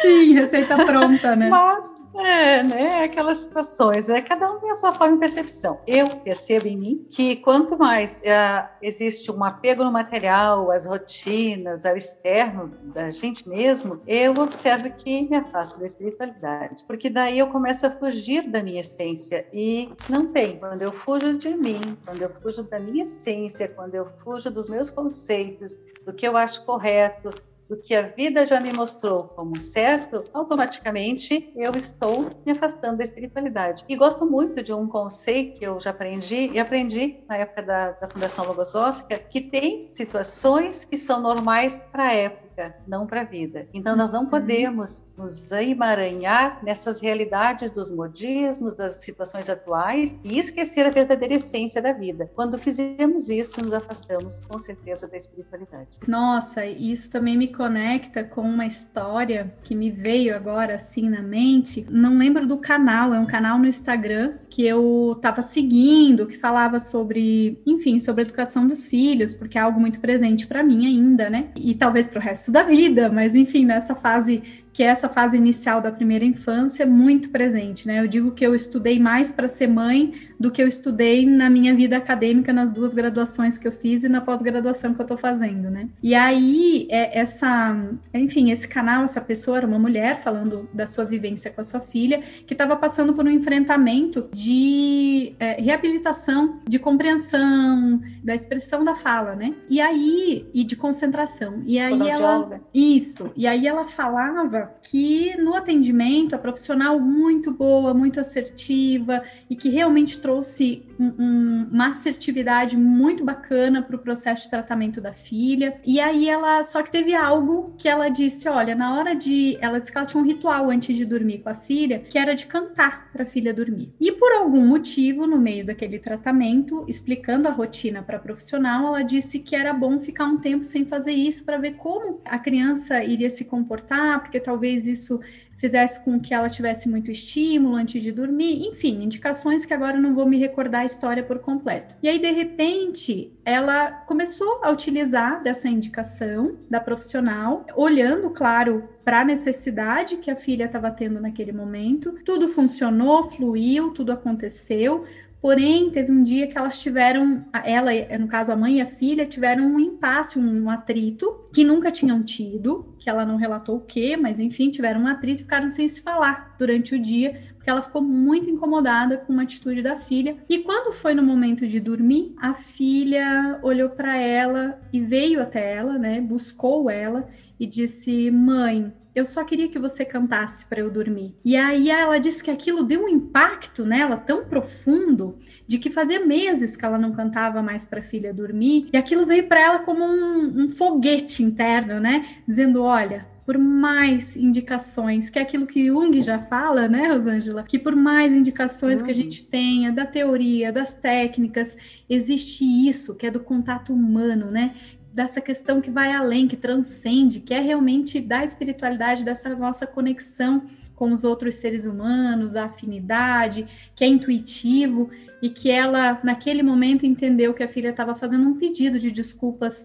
[0.00, 1.48] Sim, receita pronta, né?
[1.48, 3.04] Mas é, né?
[3.04, 5.80] Aquelas situações, é cada um tem a sua forma de percepção.
[5.86, 11.86] Eu percebo em mim que quanto mais uh, existe um apego no material, às rotinas,
[11.86, 17.48] ao externo da gente mesmo, eu observo que me afasto da espiritualidade, porque daí eu
[17.48, 20.58] começo a fugir da minha essência e não tem.
[20.58, 24.68] Quando eu fujo de mim, quando eu fujo da minha essência, quando eu fujo dos
[24.68, 27.30] meus conceitos, do que eu acho correto,
[27.72, 33.04] do que a vida já me mostrou como certo, automaticamente eu estou me afastando da
[33.04, 33.82] espiritualidade.
[33.88, 37.92] E gosto muito de um conceito que eu já aprendi, e aprendi na época da,
[37.92, 42.41] da Fundação Logosófica, que tem situações que são normais para a época
[42.86, 43.66] não para a vida.
[43.72, 44.30] Então, nós não uhum.
[44.30, 51.80] podemos nos emaranhar nessas realidades dos modismos, das situações atuais e esquecer a verdadeira essência
[51.80, 52.30] da vida.
[52.34, 55.98] Quando fizemos isso, nos afastamos com certeza da espiritualidade.
[56.06, 61.86] Nossa, isso também me conecta com uma história que me veio agora assim na mente.
[61.90, 66.78] Não lembro do canal, é um canal no Instagram que eu estava seguindo, que falava
[66.78, 71.30] sobre, enfim, sobre a educação dos filhos, porque é algo muito presente para mim ainda,
[71.30, 71.50] né?
[71.56, 75.36] E talvez para o resto da vida, mas enfim, nessa fase que é essa fase
[75.36, 78.00] inicial da primeira infância muito presente, né?
[78.00, 81.74] Eu digo que eu estudei mais para ser mãe do que eu estudei na minha
[81.74, 85.70] vida acadêmica nas duas graduações que eu fiz e na pós-graduação que eu estou fazendo,
[85.70, 85.88] né?
[86.02, 87.76] E aí é, essa,
[88.14, 91.80] enfim, esse canal, essa pessoa era uma mulher falando da sua vivência com a sua
[91.80, 98.94] filha que estava passando por um enfrentamento de é, reabilitação, de compreensão da expressão da
[98.94, 99.54] fala, né?
[99.68, 101.62] E aí e de concentração.
[101.66, 103.30] E aí ela isso.
[103.36, 109.68] E aí ela falava que no atendimento, a profissional muito boa, muito assertiva e que
[109.68, 115.80] realmente trouxe um, um, uma assertividade muito bacana para o processo de tratamento da filha.
[115.84, 119.56] E aí ela, só que teve algo que ela disse: olha, na hora de.
[119.60, 122.34] Ela disse que ela tinha um ritual antes de dormir com a filha, que era
[122.34, 123.92] de cantar para a filha dormir.
[124.00, 129.02] E por algum motivo, no meio daquele tratamento, explicando a rotina para a profissional, ela
[129.02, 133.02] disse que era bom ficar um tempo sem fazer isso para ver como a criança
[133.02, 134.51] iria se comportar, porque talvez
[134.86, 135.20] isso
[135.62, 140.12] fizesse com que ela tivesse muito estímulo antes de dormir, enfim, indicações que agora não
[140.12, 141.96] vou me recordar a história por completo.
[142.02, 149.20] E aí, de repente, ela começou a utilizar dessa indicação da profissional, olhando, claro, para
[149.20, 152.16] a necessidade que a filha estava tendo naquele momento.
[152.24, 155.04] Tudo funcionou, fluiu, tudo aconteceu.
[155.42, 159.26] Porém, teve um dia que elas tiveram, ela, no caso a mãe e a filha,
[159.26, 164.16] tiveram um impasse, um atrito que nunca tinham tido, que ela não relatou o quê,
[164.16, 167.82] mas enfim, tiveram um atrito e ficaram sem se falar durante o dia, porque ela
[167.82, 170.36] ficou muito incomodada com uma atitude da filha.
[170.48, 175.74] E quando foi no momento de dormir, a filha olhou para ela e veio até
[175.74, 176.20] ela, né?
[176.20, 177.26] Buscou ela
[177.58, 181.34] e disse: "Mãe, eu só queria que você cantasse para eu dormir.
[181.44, 186.24] E aí ela disse que aquilo deu um impacto nela tão profundo de que fazia
[186.24, 189.78] meses que ela não cantava mais para a filha dormir, e aquilo veio para ela
[189.80, 192.26] como um, um foguete interno, né?
[192.46, 197.64] Dizendo: olha, por mais indicações, que é aquilo que Jung já fala, né, Rosângela?
[197.64, 199.06] Que por mais indicações uhum.
[199.06, 199.22] que a uhum.
[199.22, 201.76] gente tenha da teoria, das técnicas,
[202.08, 204.74] existe isso, que é do contato humano, né?
[205.12, 210.64] Dessa questão que vai além, que transcende, que é realmente da espiritualidade, dessa nossa conexão
[210.94, 215.10] com os outros seres humanos, a afinidade, que é intuitivo
[215.42, 219.84] e que ela, naquele momento, entendeu que a filha estava fazendo um pedido de desculpas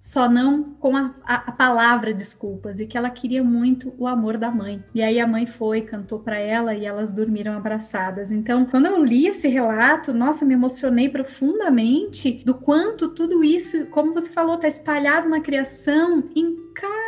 [0.00, 4.50] só não com a, a, palavra desculpas e que ela queria muito o amor da
[4.50, 4.82] mãe.
[4.94, 8.30] E aí a mãe foi, cantou para ela e elas dormiram abraçadas.
[8.30, 14.14] Então, quando eu li esse relato, nossa, me emocionei profundamente do quanto tudo isso, como
[14.14, 17.07] você falou, está espalhado na criação em cada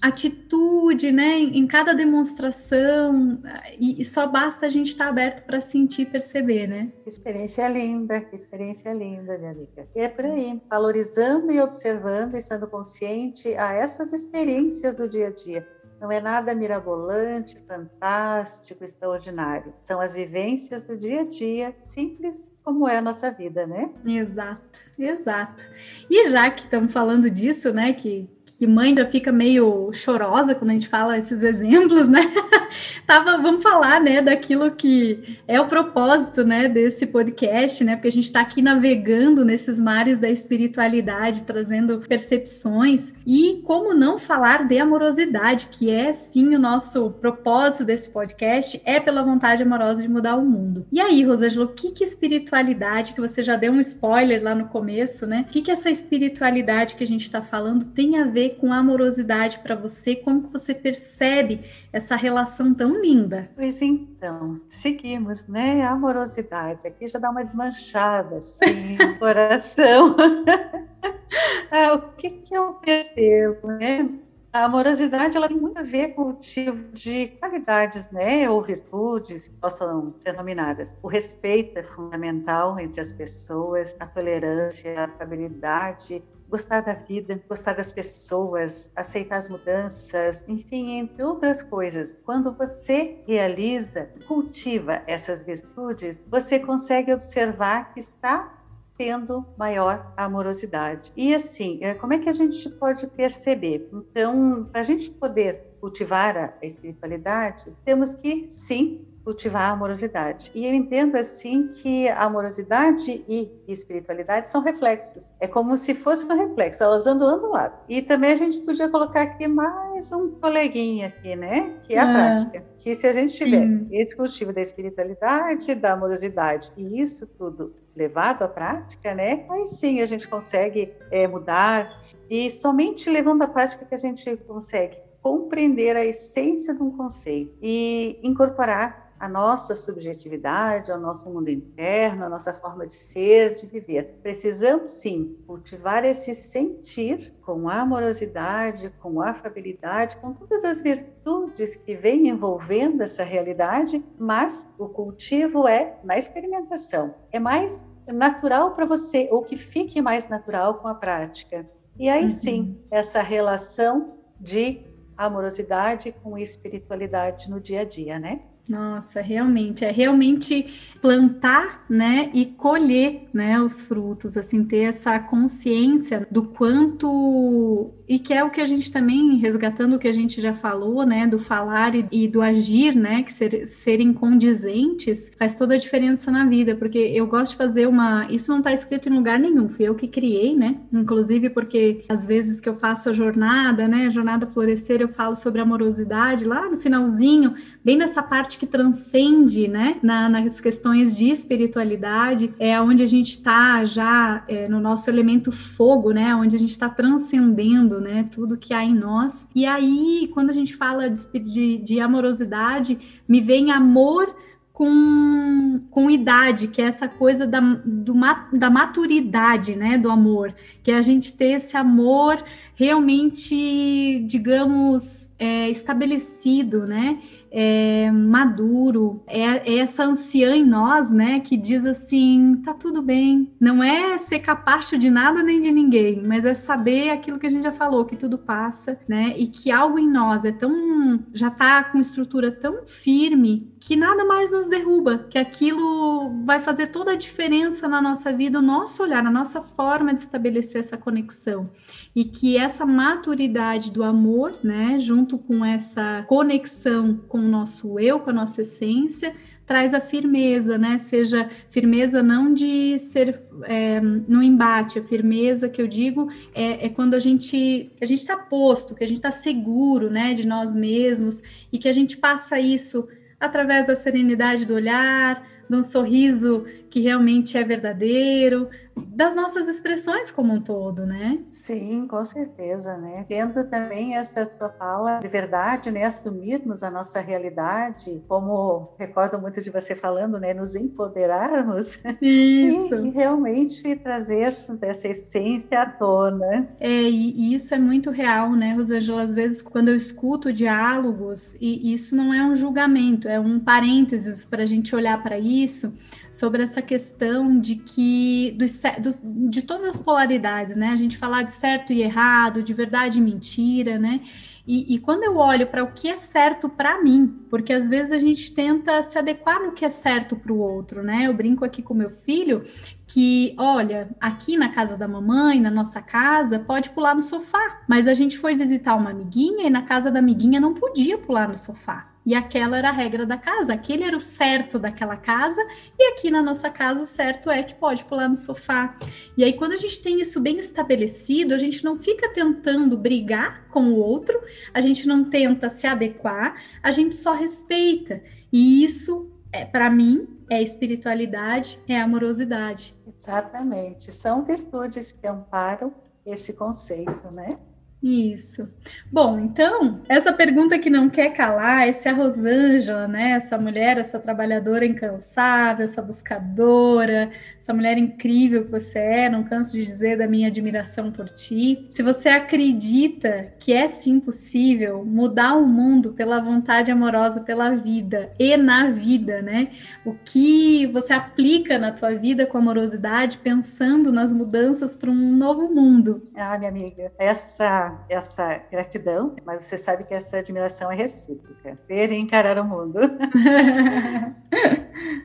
[0.00, 3.40] atitude, né, em cada demonstração,
[3.78, 6.92] e, e só basta a gente estar tá aberto para sentir e perceber, né?
[7.02, 9.88] Que experiência linda, que experiência linda, minha amiga.
[9.94, 15.28] E é por aí, valorizando e observando e sendo consciente a essas experiências do dia
[15.28, 15.66] a dia.
[16.00, 19.74] Não é nada mirabolante, fantástico, extraordinário.
[19.80, 23.90] São as vivências do dia a dia, simples como é a nossa vida, né?
[24.06, 25.68] Exato, exato.
[26.08, 30.72] E já que estamos falando disso, né, que que mãe já fica meio chorosa quando
[30.72, 32.22] a gente fala esses exemplos, né?
[33.06, 37.94] Tava, vamos falar, né, daquilo que é o propósito, né, desse podcast, né?
[37.94, 44.18] Porque a gente está aqui navegando nesses mares da espiritualidade, trazendo percepções e como não
[44.18, 50.02] falar de amorosidade, que é sim o nosso propósito desse podcast, é pela vontade amorosa
[50.02, 50.84] de mudar o mundo.
[50.90, 54.66] E aí, Rosângela, o que que espiritualidade, que você já deu um spoiler lá no
[54.66, 55.44] começo, né?
[55.48, 59.58] O que que essa espiritualidade que a gente está falando tem a ver com amorosidade
[59.60, 60.16] para você?
[60.16, 61.60] Como que você percebe
[61.92, 63.50] essa relação tão linda?
[63.54, 65.82] Pois então, seguimos, né?
[65.82, 70.16] Amorosidade aqui já dá uma desmanchada assim no coração.
[71.70, 74.08] ah, o que, que eu percebo, né?
[74.50, 79.48] A amorosidade ela tem muito a ver com o tipo de qualidades, né, ou virtudes
[79.48, 80.96] que possam ser nominadas.
[81.02, 87.74] O respeito é fundamental entre as pessoas, a tolerância, a afabilidade, gostar da vida, gostar
[87.74, 92.16] das pessoas, aceitar as mudanças, enfim, entre outras coisas.
[92.24, 98.57] Quando você realiza, cultiva essas virtudes, você consegue observar que está
[98.98, 101.12] tendo maior amorosidade.
[101.16, 103.88] E assim, é, como é que a gente pode perceber?
[103.92, 110.50] Então, para a gente poder cultivar a espiritualidade, temos que sim cultivar a amorosidade.
[110.54, 115.34] E eu entendo assim que a amorosidade e espiritualidade são reflexos.
[115.38, 117.84] É como se fosse um reflexo, elas andam lado a lado.
[117.90, 121.74] E também a gente podia colocar aqui mais um coleguinha aqui, né?
[121.84, 122.64] Que é a ah, prática.
[122.78, 123.86] Que se a gente tiver sim.
[123.92, 129.44] esse cultivo da espiritualidade, da amorosidade e isso tudo levado à prática, né?
[129.50, 134.36] Aí sim a gente consegue é, mudar e somente levando à prática que a gente
[134.36, 141.48] consegue compreender a essência de um conceito e incorporar a nossa subjetividade, ao nosso mundo
[141.48, 144.18] interno, a nossa forma de ser, de viver.
[144.22, 152.28] Precisamos sim cultivar esse sentir com amorosidade, com afabilidade, com todas as virtudes que vêm
[152.28, 157.14] envolvendo essa realidade, mas o cultivo é na experimentação.
[157.32, 161.68] É mais natural para você, ou que fique mais natural com a prática.
[161.98, 162.30] E aí uhum.
[162.30, 164.82] sim, essa relação de
[165.16, 168.40] amorosidade com espiritualidade no dia a dia, né?
[168.68, 170.66] Nossa, realmente, é realmente
[171.00, 178.32] plantar, né, e colher, né, os frutos, assim, ter essa consciência do quanto e que
[178.32, 181.38] é o que a gente também resgatando o que a gente já falou, né, do
[181.38, 186.46] falar e, e do agir, né, que ser, serem condizentes faz toda a diferença na
[186.46, 189.86] vida, porque eu gosto de fazer uma, isso não está escrito em lugar nenhum, fui
[189.86, 194.10] eu que criei, né, inclusive porque às vezes que eu faço a jornada, né, a
[194.10, 197.54] jornada florescer, eu falo sobre amorosidade lá no finalzinho,
[197.84, 203.30] bem nessa parte que transcende, né, na, nas questões de espiritualidade, é onde a gente
[203.30, 207.68] está já é, no nosso elemento fogo, né, onde a gente está transcendendo
[208.00, 208.24] né?
[208.30, 209.46] Tudo que há em nós.
[209.54, 214.34] E aí, quando a gente fala de, de, de amorosidade, me vem amor
[214.72, 218.14] com, com idade, que é essa coisa da, do,
[218.52, 222.44] da maturidade, né, do amor, que é a gente ter esse amor
[222.76, 227.18] realmente, digamos, é, estabelecido, né,
[227.50, 233.50] é, maduro, é, é, essa anciã em nós, né, que diz assim, tá tudo bem.
[233.60, 237.50] Não é ser capacho de nada nem de ninguém, mas é saber aquilo que a
[237.50, 241.50] gente já falou, que tudo passa, né, e que algo em nós é tão, já
[241.50, 247.12] tá com estrutura tão firme que nada mais nos derruba, que aquilo vai fazer toda
[247.12, 251.70] a diferença na nossa vida, o nosso olhar, a nossa forma de estabelecer essa conexão.
[252.14, 258.20] E que essa maturidade do amor, né, junto com essa conexão com o nosso eu,
[258.20, 259.34] com a nossa essência,
[259.68, 260.98] traz a firmeza, né?
[260.98, 266.88] Seja firmeza não de ser é, no embate, a firmeza que eu digo é, é
[266.88, 270.74] quando a gente a gente está posto, que a gente está seguro, né, de nós
[270.74, 273.06] mesmos e que a gente passa isso
[273.40, 278.68] através da serenidade do olhar, de um sorriso que realmente é verdadeiro,
[279.06, 281.38] das nossas expressões como um todo, né?
[281.50, 283.24] Sim, com certeza, né?
[283.28, 286.04] Tendo também essa sua fala de verdade, né?
[286.04, 290.54] Assumirmos a nossa realidade, como recordo muito de você falando, né?
[290.54, 291.98] Nos empoderarmos.
[292.20, 292.94] Isso.
[292.94, 296.68] E, e realmente trazermos essa essência à tona.
[296.80, 299.22] É, e, e isso é muito real, né, Rosângela?
[299.22, 304.44] Às vezes, quando eu escuto diálogos, e isso não é um julgamento, é um parênteses
[304.44, 305.94] para a gente olhar para isso,
[306.30, 309.20] sobre essa questão de que dos, dos,
[309.50, 310.88] de todas as polaridades, né?
[310.90, 314.20] A gente falar de certo e errado, de verdade e mentira, né?
[314.66, 318.12] E, e quando eu olho para o que é certo para mim, porque às vezes
[318.12, 321.26] a gente tenta se adequar no que é certo para o outro, né?
[321.26, 322.62] Eu brinco aqui com meu filho
[323.06, 328.06] que, olha, aqui na casa da mamãe, na nossa casa, pode pular no sofá, mas
[328.06, 331.56] a gente foi visitar uma amiguinha e na casa da amiguinha não podia pular no
[331.56, 332.06] sofá.
[332.28, 335.62] E aquela era a regra da casa, aquele era o certo daquela casa,
[335.98, 338.98] e aqui na nossa casa o certo é que pode pular no sofá.
[339.34, 343.66] E aí, quando a gente tem isso bem estabelecido, a gente não fica tentando brigar
[343.68, 344.38] com o outro,
[344.74, 348.22] a gente não tenta se adequar, a gente só respeita.
[348.52, 352.94] E isso, é, para mim, é espiritualidade, é amorosidade.
[353.06, 354.12] Exatamente.
[354.12, 355.94] São virtudes que amparam
[356.26, 357.58] esse conceito, né?
[358.00, 358.68] Isso.
[359.10, 363.32] Bom, então, essa pergunta que não quer calar, esse a Rosângela, né?
[363.32, 367.28] Essa mulher, essa trabalhadora incansável, essa buscadora,
[367.58, 371.86] essa mulher incrível que você é, não canso de dizer da minha admiração por ti.
[371.88, 378.30] Se você acredita que é sim possível mudar o mundo pela vontade amorosa pela vida
[378.38, 379.70] e na vida, né?
[380.04, 385.68] O que você aplica na tua vida com amorosidade, pensando nas mudanças para um novo
[385.74, 386.28] mundo.
[386.36, 391.78] Ah, minha amiga, essa essa gratidão, mas você sabe que essa admiração é recíproca.
[391.86, 392.98] Ver e encarar o mundo.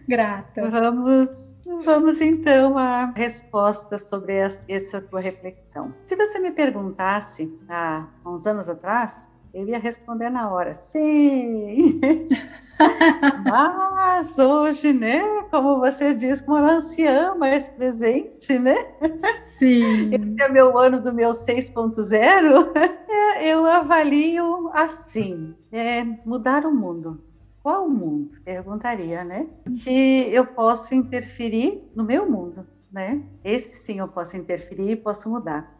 [0.08, 0.70] Grata.
[0.70, 4.36] Vamos, vamos então à resposta sobre
[4.68, 5.94] essa tua reflexão.
[6.04, 12.00] Se você me perguntasse há uns anos atrás, eu ia responder na hora, sim.
[13.46, 18.76] Mas hoje, né, como você diz, como uma anciã mais presente, né?
[19.58, 20.12] Sim.
[20.14, 22.74] Esse é meu ano do meu 6.0.
[23.36, 27.24] É, eu avalio assim, é, mudar o mundo.
[27.62, 28.38] Qual mundo?
[28.44, 29.48] Perguntaria, né?
[29.84, 33.22] Que eu posso interferir no meu mundo, né?
[33.44, 35.80] Esse sim eu posso interferir e posso mudar.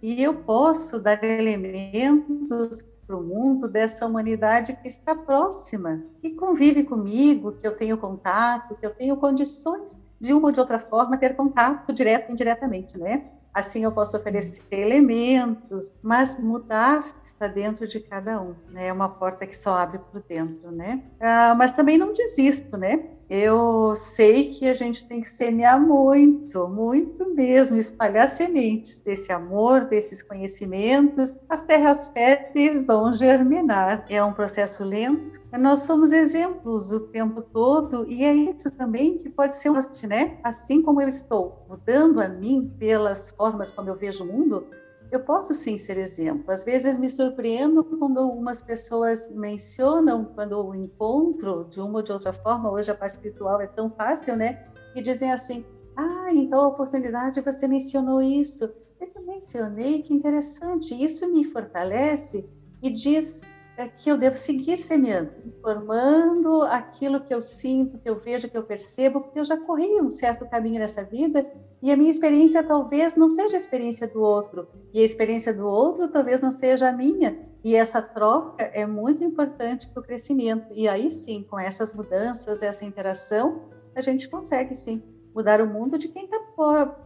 [0.00, 6.82] E eu posso dar elementos para o mundo dessa humanidade que está próxima, que convive
[6.82, 11.16] comigo, que eu tenho contato, que eu tenho condições de uma ou de outra forma
[11.16, 13.30] ter contato direto ou indiretamente, né?
[13.54, 18.88] Assim eu posso oferecer elementos, mas mudar está dentro de cada um, né?
[18.88, 21.02] É uma porta que só abre por dentro, né?
[21.20, 23.15] Ah, mas também não desisto, né?
[23.28, 29.86] Eu sei que a gente tem que semear muito, muito mesmo, espalhar sementes desse amor,
[29.86, 31.38] desses conhecimentos.
[31.48, 34.04] As terras férteis vão germinar.
[34.08, 35.40] É um processo lento.
[35.58, 40.38] Nós somos exemplos o tempo todo e é isso também que pode ser forte, né?
[40.44, 44.66] Assim como eu estou mudando a mim pelas formas como eu vejo o mundo,
[45.10, 46.50] eu posso sim ser exemplo.
[46.50, 52.12] Às vezes me surpreendo quando algumas pessoas mencionam, quando o encontro de uma ou de
[52.12, 54.66] outra forma, hoje a parte espiritual é tão fácil, né?
[54.94, 55.64] E dizem assim:
[55.96, 58.68] ah, então a oportunidade você mencionou isso.
[58.98, 62.48] Mas eu mencionei, que interessante, isso me fortalece
[62.82, 63.42] e diz
[63.76, 68.56] é que eu devo seguir semeando, informando aquilo que eu sinto, que eu vejo, que
[68.56, 71.46] eu percebo, porque eu já corri um certo caminho nessa vida
[71.82, 75.66] e a minha experiência talvez não seja a experiência do outro, e a experiência do
[75.66, 77.38] outro talvez não seja a minha.
[77.62, 80.66] E essa troca é muito importante para o crescimento.
[80.72, 85.02] E aí sim, com essas mudanças, essa interação, a gente consegue sim
[85.34, 86.40] mudar o mundo de quem está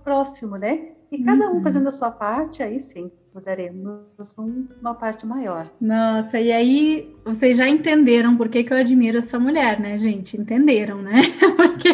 [0.05, 0.93] próximo, né?
[1.11, 1.63] E cada um uhum.
[1.63, 3.11] fazendo a sua parte, aí sim
[3.41, 5.71] mudaremos um, uma parte maior.
[5.81, 10.39] Nossa, e aí vocês já entenderam por que, que eu admiro essa mulher, né, gente?
[10.39, 11.23] Entenderam, né?
[11.57, 11.89] Porque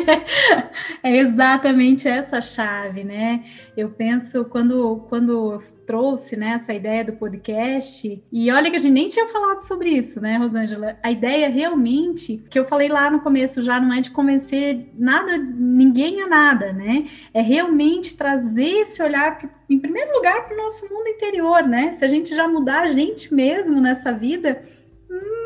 [1.03, 3.45] é exatamente essa chave, né?
[3.77, 8.93] Eu penso quando, quando trouxe né, essa ideia do podcast, e olha que a gente
[8.93, 10.99] nem tinha falado sobre isso, né, Rosângela?
[11.03, 15.37] A ideia realmente, que eu falei lá no começo já, não é de convencer nada,
[15.39, 17.07] ninguém a nada, né?
[17.33, 19.39] É realmente trazer esse olhar,
[19.69, 21.93] em primeiro lugar, para o nosso mundo interior, né?
[21.93, 24.63] Se a gente já mudar a gente mesmo nessa vida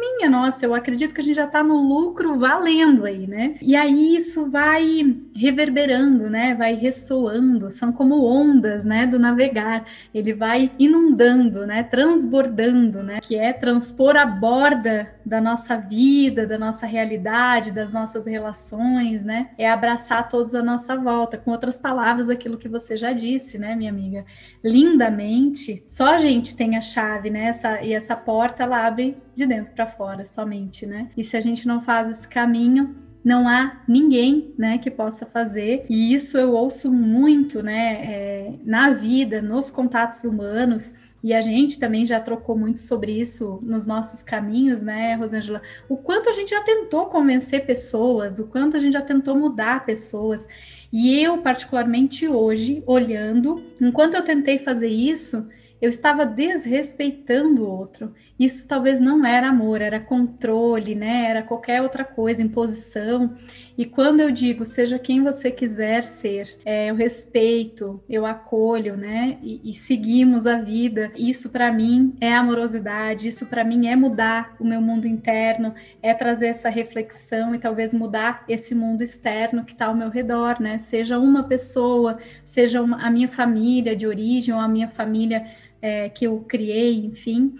[0.00, 3.56] minha nossa, eu acredito que a gente já está no lucro valendo aí, né?
[3.60, 6.54] E aí isso vai reverberando, né?
[6.54, 9.06] Vai ressoando, são como ondas, né?
[9.06, 9.84] Do navegar,
[10.14, 11.82] ele vai inundando, né?
[11.82, 13.20] Transbordando, né?
[13.20, 19.50] Que é transpor a borda da nossa vida, da nossa realidade, das nossas relações, né?
[19.58, 21.36] É abraçar todos à nossa volta.
[21.36, 24.24] Com outras palavras, aquilo que você já disse, né, minha amiga?
[24.64, 27.46] Lindamente, só a gente tem a chave, né?
[27.46, 31.10] Essa, e essa porta ela abre de dentro para fora somente, né?
[31.16, 35.84] E se a gente não faz esse caminho, não há ninguém, né, que possa fazer.
[35.88, 40.94] E isso eu ouço muito, né, é, na vida, nos contatos humanos.
[41.22, 45.60] E a gente também já trocou muito sobre isso nos nossos caminhos, né, Rosângela?
[45.86, 49.84] O quanto a gente já tentou convencer pessoas, o quanto a gente já tentou mudar
[49.84, 50.48] pessoas.
[50.90, 55.46] E eu, particularmente hoje, olhando, enquanto eu tentei fazer isso,
[55.80, 58.14] eu estava desrespeitando o outro.
[58.40, 61.26] Isso talvez não era amor, era controle, né?
[61.26, 63.36] Era qualquer outra coisa, imposição.
[63.76, 69.36] E quando eu digo seja quem você quiser ser, é, eu respeito, eu acolho, né?
[69.42, 71.12] E, e seguimos a vida.
[71.14, 73.28] Isso para mim é amorosidade.
[73.28, 77.92] Isso para mim é mudar o meu mundo interno, é trazer essa reflexão e talvez
[77.92, 80.78] mudar esse mundo externo que está ao meu redor, né?
[80.78, 85.44] Seja uma pessoa, seja uma, a minha família de origem ou a minha família
[85.82, 87.54] é, que eu criei, enfim.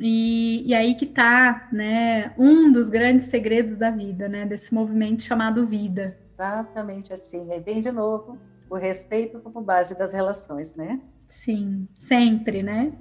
[0.00, 5.22] E, e, aí que está né, um dos grandes segredos da vida, né, desse movimento
[5.22, 6.16] chamado vida.
[6.34, 7.50] Exatamente assim.
[7.50, 8.38] Aí vem de novo
[8.68, 11.00] o respeito como base das relações, né?
[11.28, 12.92] Sim, sempre, né?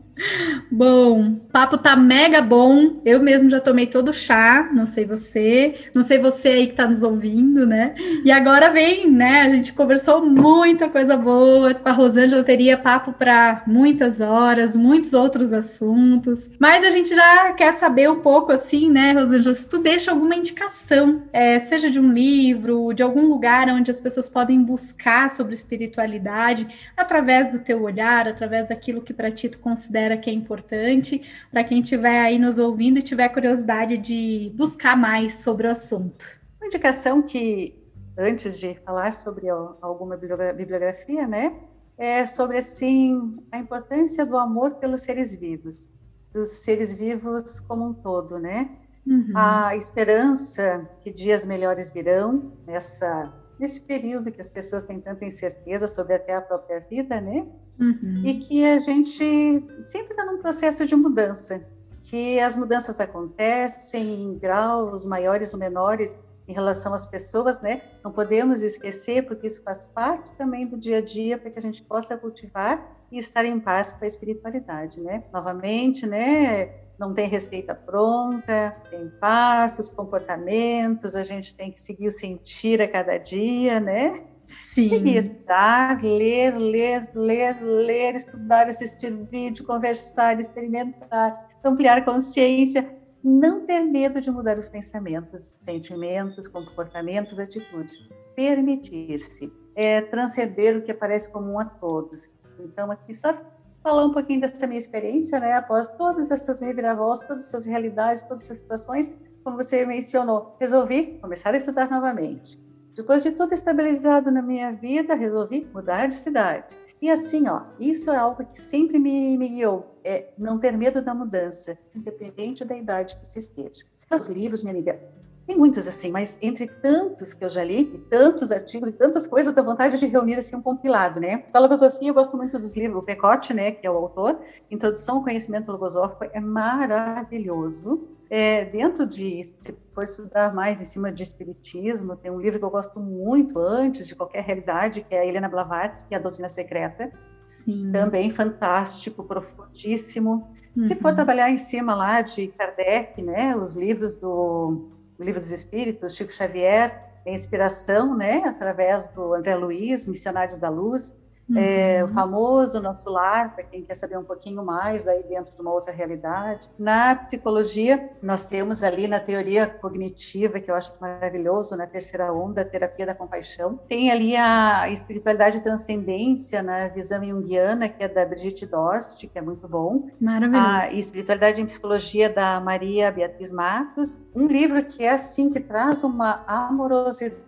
[0.71, 3.01] Bom, o papo tá mega bom.
[3.05, 6.73] Eu mesmo já tomei todo o chá, não sei você, não sei você aí que
[6.73, 7.93] tá nos ouvindo, né?
[8.23, 9.41] E agora vem, né?
[9.41, 11.73] A gente conversou muita coisa boa.
[11.73, 16.49] Com a Rosângela teria papo para muitas horas, muitos outros assuntos.
[16.59, 20.35] Mas a gente já quer saber um pouco assim, né, Rosângela, se tu deixa alguma
[20.35, 25.53] indicação, é, seja de um livro, de algum lugar onde as pessoas podem buscar sobre
[25.53, 30.33] espiritualidade, através do teu olhar, através daquilo que para ti tu considera considera que é
[30.33, 35.71] importante para quem estiver aí nos ouvindo e tiver curiosidade de buscar mais sobre o
[35.71, 36.23] assunto.
[36.59, 37.75] Uma indicação que,
[38.17, 41.55] antes de falar sobre alguma bibliografia, né,
[41.97, 45.87] é sobre assim a importância do amor pelos seres vivos,
[46.33, 48.69] dos seres vivos como um todo, né?
[49.07, 49.31] Uhum.
[49.35, 55.87] A esperança que dias melhores virão nessa nesse período que as pessoas têm tanta incerteza
[55.87, 57.47] sobre até a própria vida, né?
[57.79, 58.21] Uhum.
[58.25, 61.61] E que a gente sempre está num processo de mudança,
[62.01, 66.17] que as mudanças acontecem em graus maiores ou menores
[66.47, 67.81] em relação às pessoas, né?
[68.03, 71.61] Não podemos esquecer, porque isso faz parte também do dia a dia, para que a
[71.61, 75.23] gente possa cultivar e estar em paz com a espiritualidade, né?
[75.31, 76.85] Novamente, né?
[76.97, 82.87] não tem receita pronta, tem passos, comportamentos, a gente tem que seguir o sentir a
[82.87, 84.23] cada dia, né?
[84.47, 84.89] Sim.
[84.89, 92.94] Seguir, dar, ler, ler, ler, ler, estudar, assistir vídeo, conversar, experimentar, ampliar consciência,
[93.25, 100.93] não ter medo de mudar os pensamentos, sentimentos, comportamentos, atitudes, permitir-se, é, transcender o que
[100.93, 102.29] parece comum a todos.
[102.59, 103.35] Então, aqui só
[103.81, 105.53] falar um pouquinho dessa minha experiência, né?
[105.53, 109.11] Após todas essas reviravoltas, todas essas realidades, todas essas situações,
[109.43, 112.63] como você mencionou, resolvi começar a estudar novamente.
[112.95, 116.77] Depois de tudo estabilizado na minha vida, resolvi mudar de cidade.
[117.01, 121.01] E assim, ó, isso é algo que sempre me, me guiou, é não ter medo
[121.01, 123.85] da mudança, independente da idade que se esteja.
[124.11, 124.99] Os livros, minha amiga,
[125.45, 129.27] tem muitos assim, mas entre tantos que eu já li, e tantos artigos e tantas
[129.27, 131.43] coisas, dá vontade de reunir assim um compilado, né?
[131.53, 134.39] Da logosofia, eu gosto muito dos livros, o Pecote, né, que é o autor,
[134.71, 138.07] Introdução ao Conhecimento Logosófico, é maravilhoso.
[138.27, 142.65] É, dentro de, se for estudar mais em cima de espiritismo, tem um livro que
[142.65, 146.49] eu gosto muito antes de qualquer realidade, que é a Helena Blavatsky, é a Doutrina
[146.49, 147.11] Secreta.
[147.45, 147.91] Sim.
[147.91, 150.47] Também fantástico, profundíssimo.
[150.75, 150.83] Uhum.
[150.83, 155.51] Se for trabalhar em cima lá de Kardec, né, os livros do o Livro dos
[155.51, 161.15] Espíritos, Chico Xavier, é inspiração, né, através do André Luiz, Missionários da Luz,
[161.49, 161.57] uhum.
[161.57, 165.61] é, o famoso Nosso Lar, para quem quer saber um pouquinho mais, daí dentro de
[165.61, 166.69] uma outra realidade.
[166.77, 172.61] Na psicologia, nós temos ali na teoria cognitiva, que eu acho maravilhoso, na terceira onda,
[172.61, 173.79] a terapia da compaixão.
[173.87, 179.37] Tem ali a espiritualidade e transcendência na visão junguiana, que é da Brigitte Dorst, que
[179.37, 180.09] é muito bom.
[180.19, 180.67] Maravilhoso.
[180.67, 184.21] A espiritualidade em psicologia da Maria Beatriz Matos.
[184.33, 187.45] Um livro que é assim, que traz uma amorosidade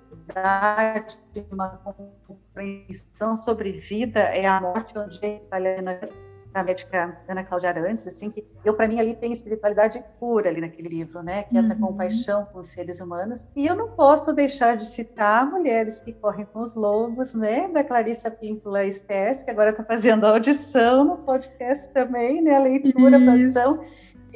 [1.52, 1.80] uma
[2.58, 6.00] compreensão sobre vida é a morte onde italiana
[6.52, 10.60] da médica Ana Cláudia Arantes, assim, que eu, para mim, ali tem espiritualidade pura ali
[10.60, 11.44] naquele livro, né?
[11.44, 11.82] Que é essa uhum.
[11.82, 13.48] compaixão com os seres humanos.
[13.56, 17.68] E eu não posso deixar de citar Mulheres que Correm com os Lobos, né?
[17.68, 22.56] Da Clarissa Píncula Estes, que agora está fazendo audição no podcast também, né?
[22.56, 23.82] A leitura, a produção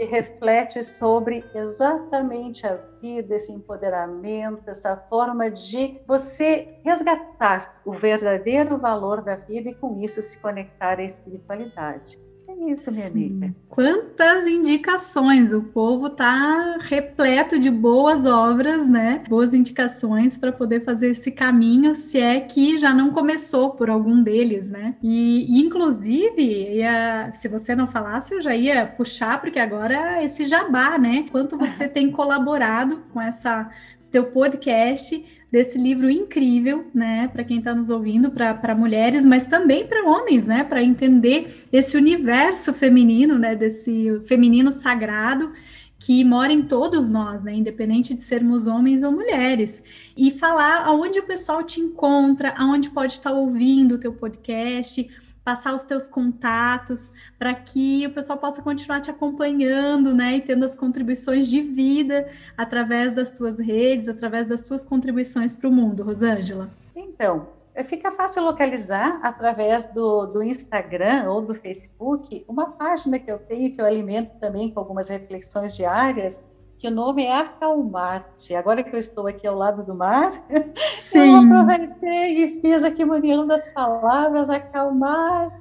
[0.01, 8.79] que reflete sobre exatamente a vida, esse empoderamento, essa forma de você resgatar o verdadeiro
[8.79, 12.19] valor da vida e com isso se conectar à espiritualidade.
[12.61, 13.11] É isso, minha Sim.
[13.11, 13.55] amiga.
[13.67, 15.51] Quantas indicações!
[15.51, 19.23] O povo tá repleto de boas obras, né?
[19.27, 24.21] Boas indicações para poder fazer esse caminho, se é que já não começou por algum
[24.21, 24.95] deles, né?
[25.01, 26.43] E, inclusive,
[26.75, 31.25] ia, se você não falasse, eu já ia puxar, porque agora esse jabá, né?
[31.31, 37.57] Quanto você tem colaborado com essa, esse teu podcast desse livro incrível, né, para quem
[37.57, 43.37] está nos ouvindo, para mulheres, mas também para homens, né, para entender esse universo feminino,
[43.37, 45.51] né, desse feminino sagrado
[45.99, 49.83] que mora em todos nós, né, independente de sermos homens ou mulheres,
[50.17, 55.07] e falar aonde o pessoal te encontra, aonde pode estar tá ouvindo o teu podcast,
[55.43, 60.63] passar os teus contatos para que o pessoal possa continuar te acompanhando, né, e tendo
[60.63, 66.03] as contribuições de vida através das suas redes, através das suas contribuições para o mundo,
[66.03, 66.69] Rosângela.
[66.95, 73.31] Então, é, fica fácil localizar através do, do Instagram ou do Facebook uma página que
[73.31, 76.39] eu tenho que eu alimento também com algumas reflexões diárias
[76.81, 78.55] que o nome é Acalmarte.
[78.55, 80.43] Agora que eu estou aqui ao lado do mar,
[80.97, 81.19] Sim.
[81.19, 85.53] eu aproveitei e fiz aqui uma união das palavras Acalmarte.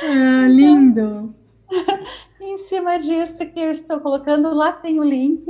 [0.00, 1.34] Ah, lindo!
[2.40, 5.44] em cima disso que eu estou colocando, lá tem o link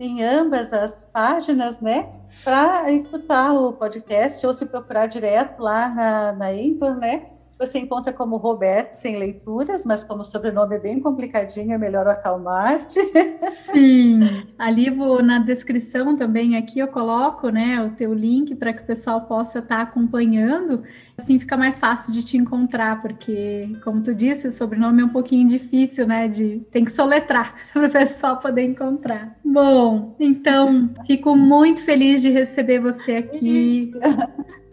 [0.00, 2.10] em ambas as páginas, né?
[2.42, 7.28] Para escutar o podcast ou se procurar direto lá na, na Anchor, né?
[7.58, 12.06] Você encontra como Roberto sem leituras, mas como o sobrenome é bem complicadinho, é melhor
[12.08, 12.98] acalmar-te.
[13.50, 14.20] Sim,
[14.58, 18.86] ali vou na descrição também aqui eu coloco, né, o teu link para que o
[18.86, 20.82] pessoal possa estar tá acompanhando.
[21.16, 25.10] Assim fica mais fácil de te encontrar, porque como tu disse, o sobrenome é um
[25.10, 29.38] pouquinho difícil, né, de tem que soletrar para o pessoal poder encontrar.
[29.44, 33.92] Bom, então fico muito feliz de receber você aqui.
[33.92, 33.98] Isso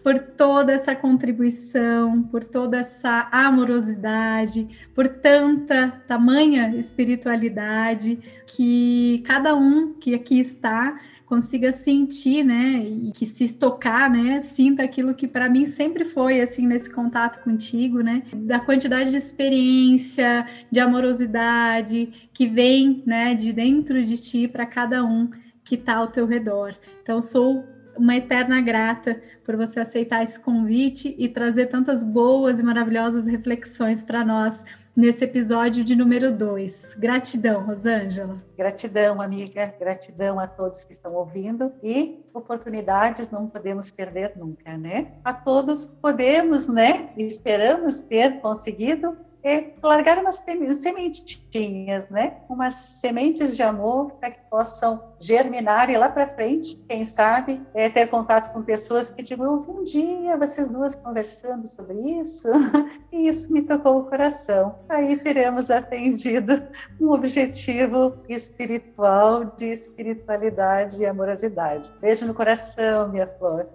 [0.03, 9.93] por toda essa contribuição, por toda essa amorosidade, por tanta tamanha espiritualidade que cada um
[9.93, 10.99] que aqui está
[11.31, 16.41] consiga sentir, né, e que se tocar, né, sinta aquilo que para mim sempre foi
[16.41, 23.53] assim nesse contato contigo, né, da quantidade de experiência, de amorosidade que vem, né, de
[23.53, 25.29] dentro de ti para cada um
[25.63, 26.75] que está ao teu redor.
[27.01, 27.63] Então sou
[27.97, 34.01] uma eterna grata por você aceitar esse convite e trazer tantas boas e maravilhosas reflexões
[34.01, 34.63] para nós
[34.95, 36.95] nesse episódio de número 2.
[36.97, 38.37] Gratidão, Rosângela.
[38.57, 39.73] Gratidão, amiga.
[39.79, 45.13] Gratidão a todos que estão ouvindo e oportunidades não podemos perder nunca, né?
[45.23, 47.09] A todos podemos, né?
[47.17, 50.43] Esperamos ter conseguido é largar umas
[50.75, 52.37] sementinhas, né?
[52.49, 57.89] Umas sementes de amor para que possam germinar e lá para frente, quem sabe, é,
[57.89, 62.47] ter contato com pessoas que digam, um dia vocês duas conversando sobre isso
[63.11, 64.75] e isso me tocou o coração.
[64.89, 66.61] Aí teremos atendido
[66.99, 71.91] um objetivo espiritual de espiritualidade e amorosidade.
[71.99, 73.67] Beijo no coração, minha flor.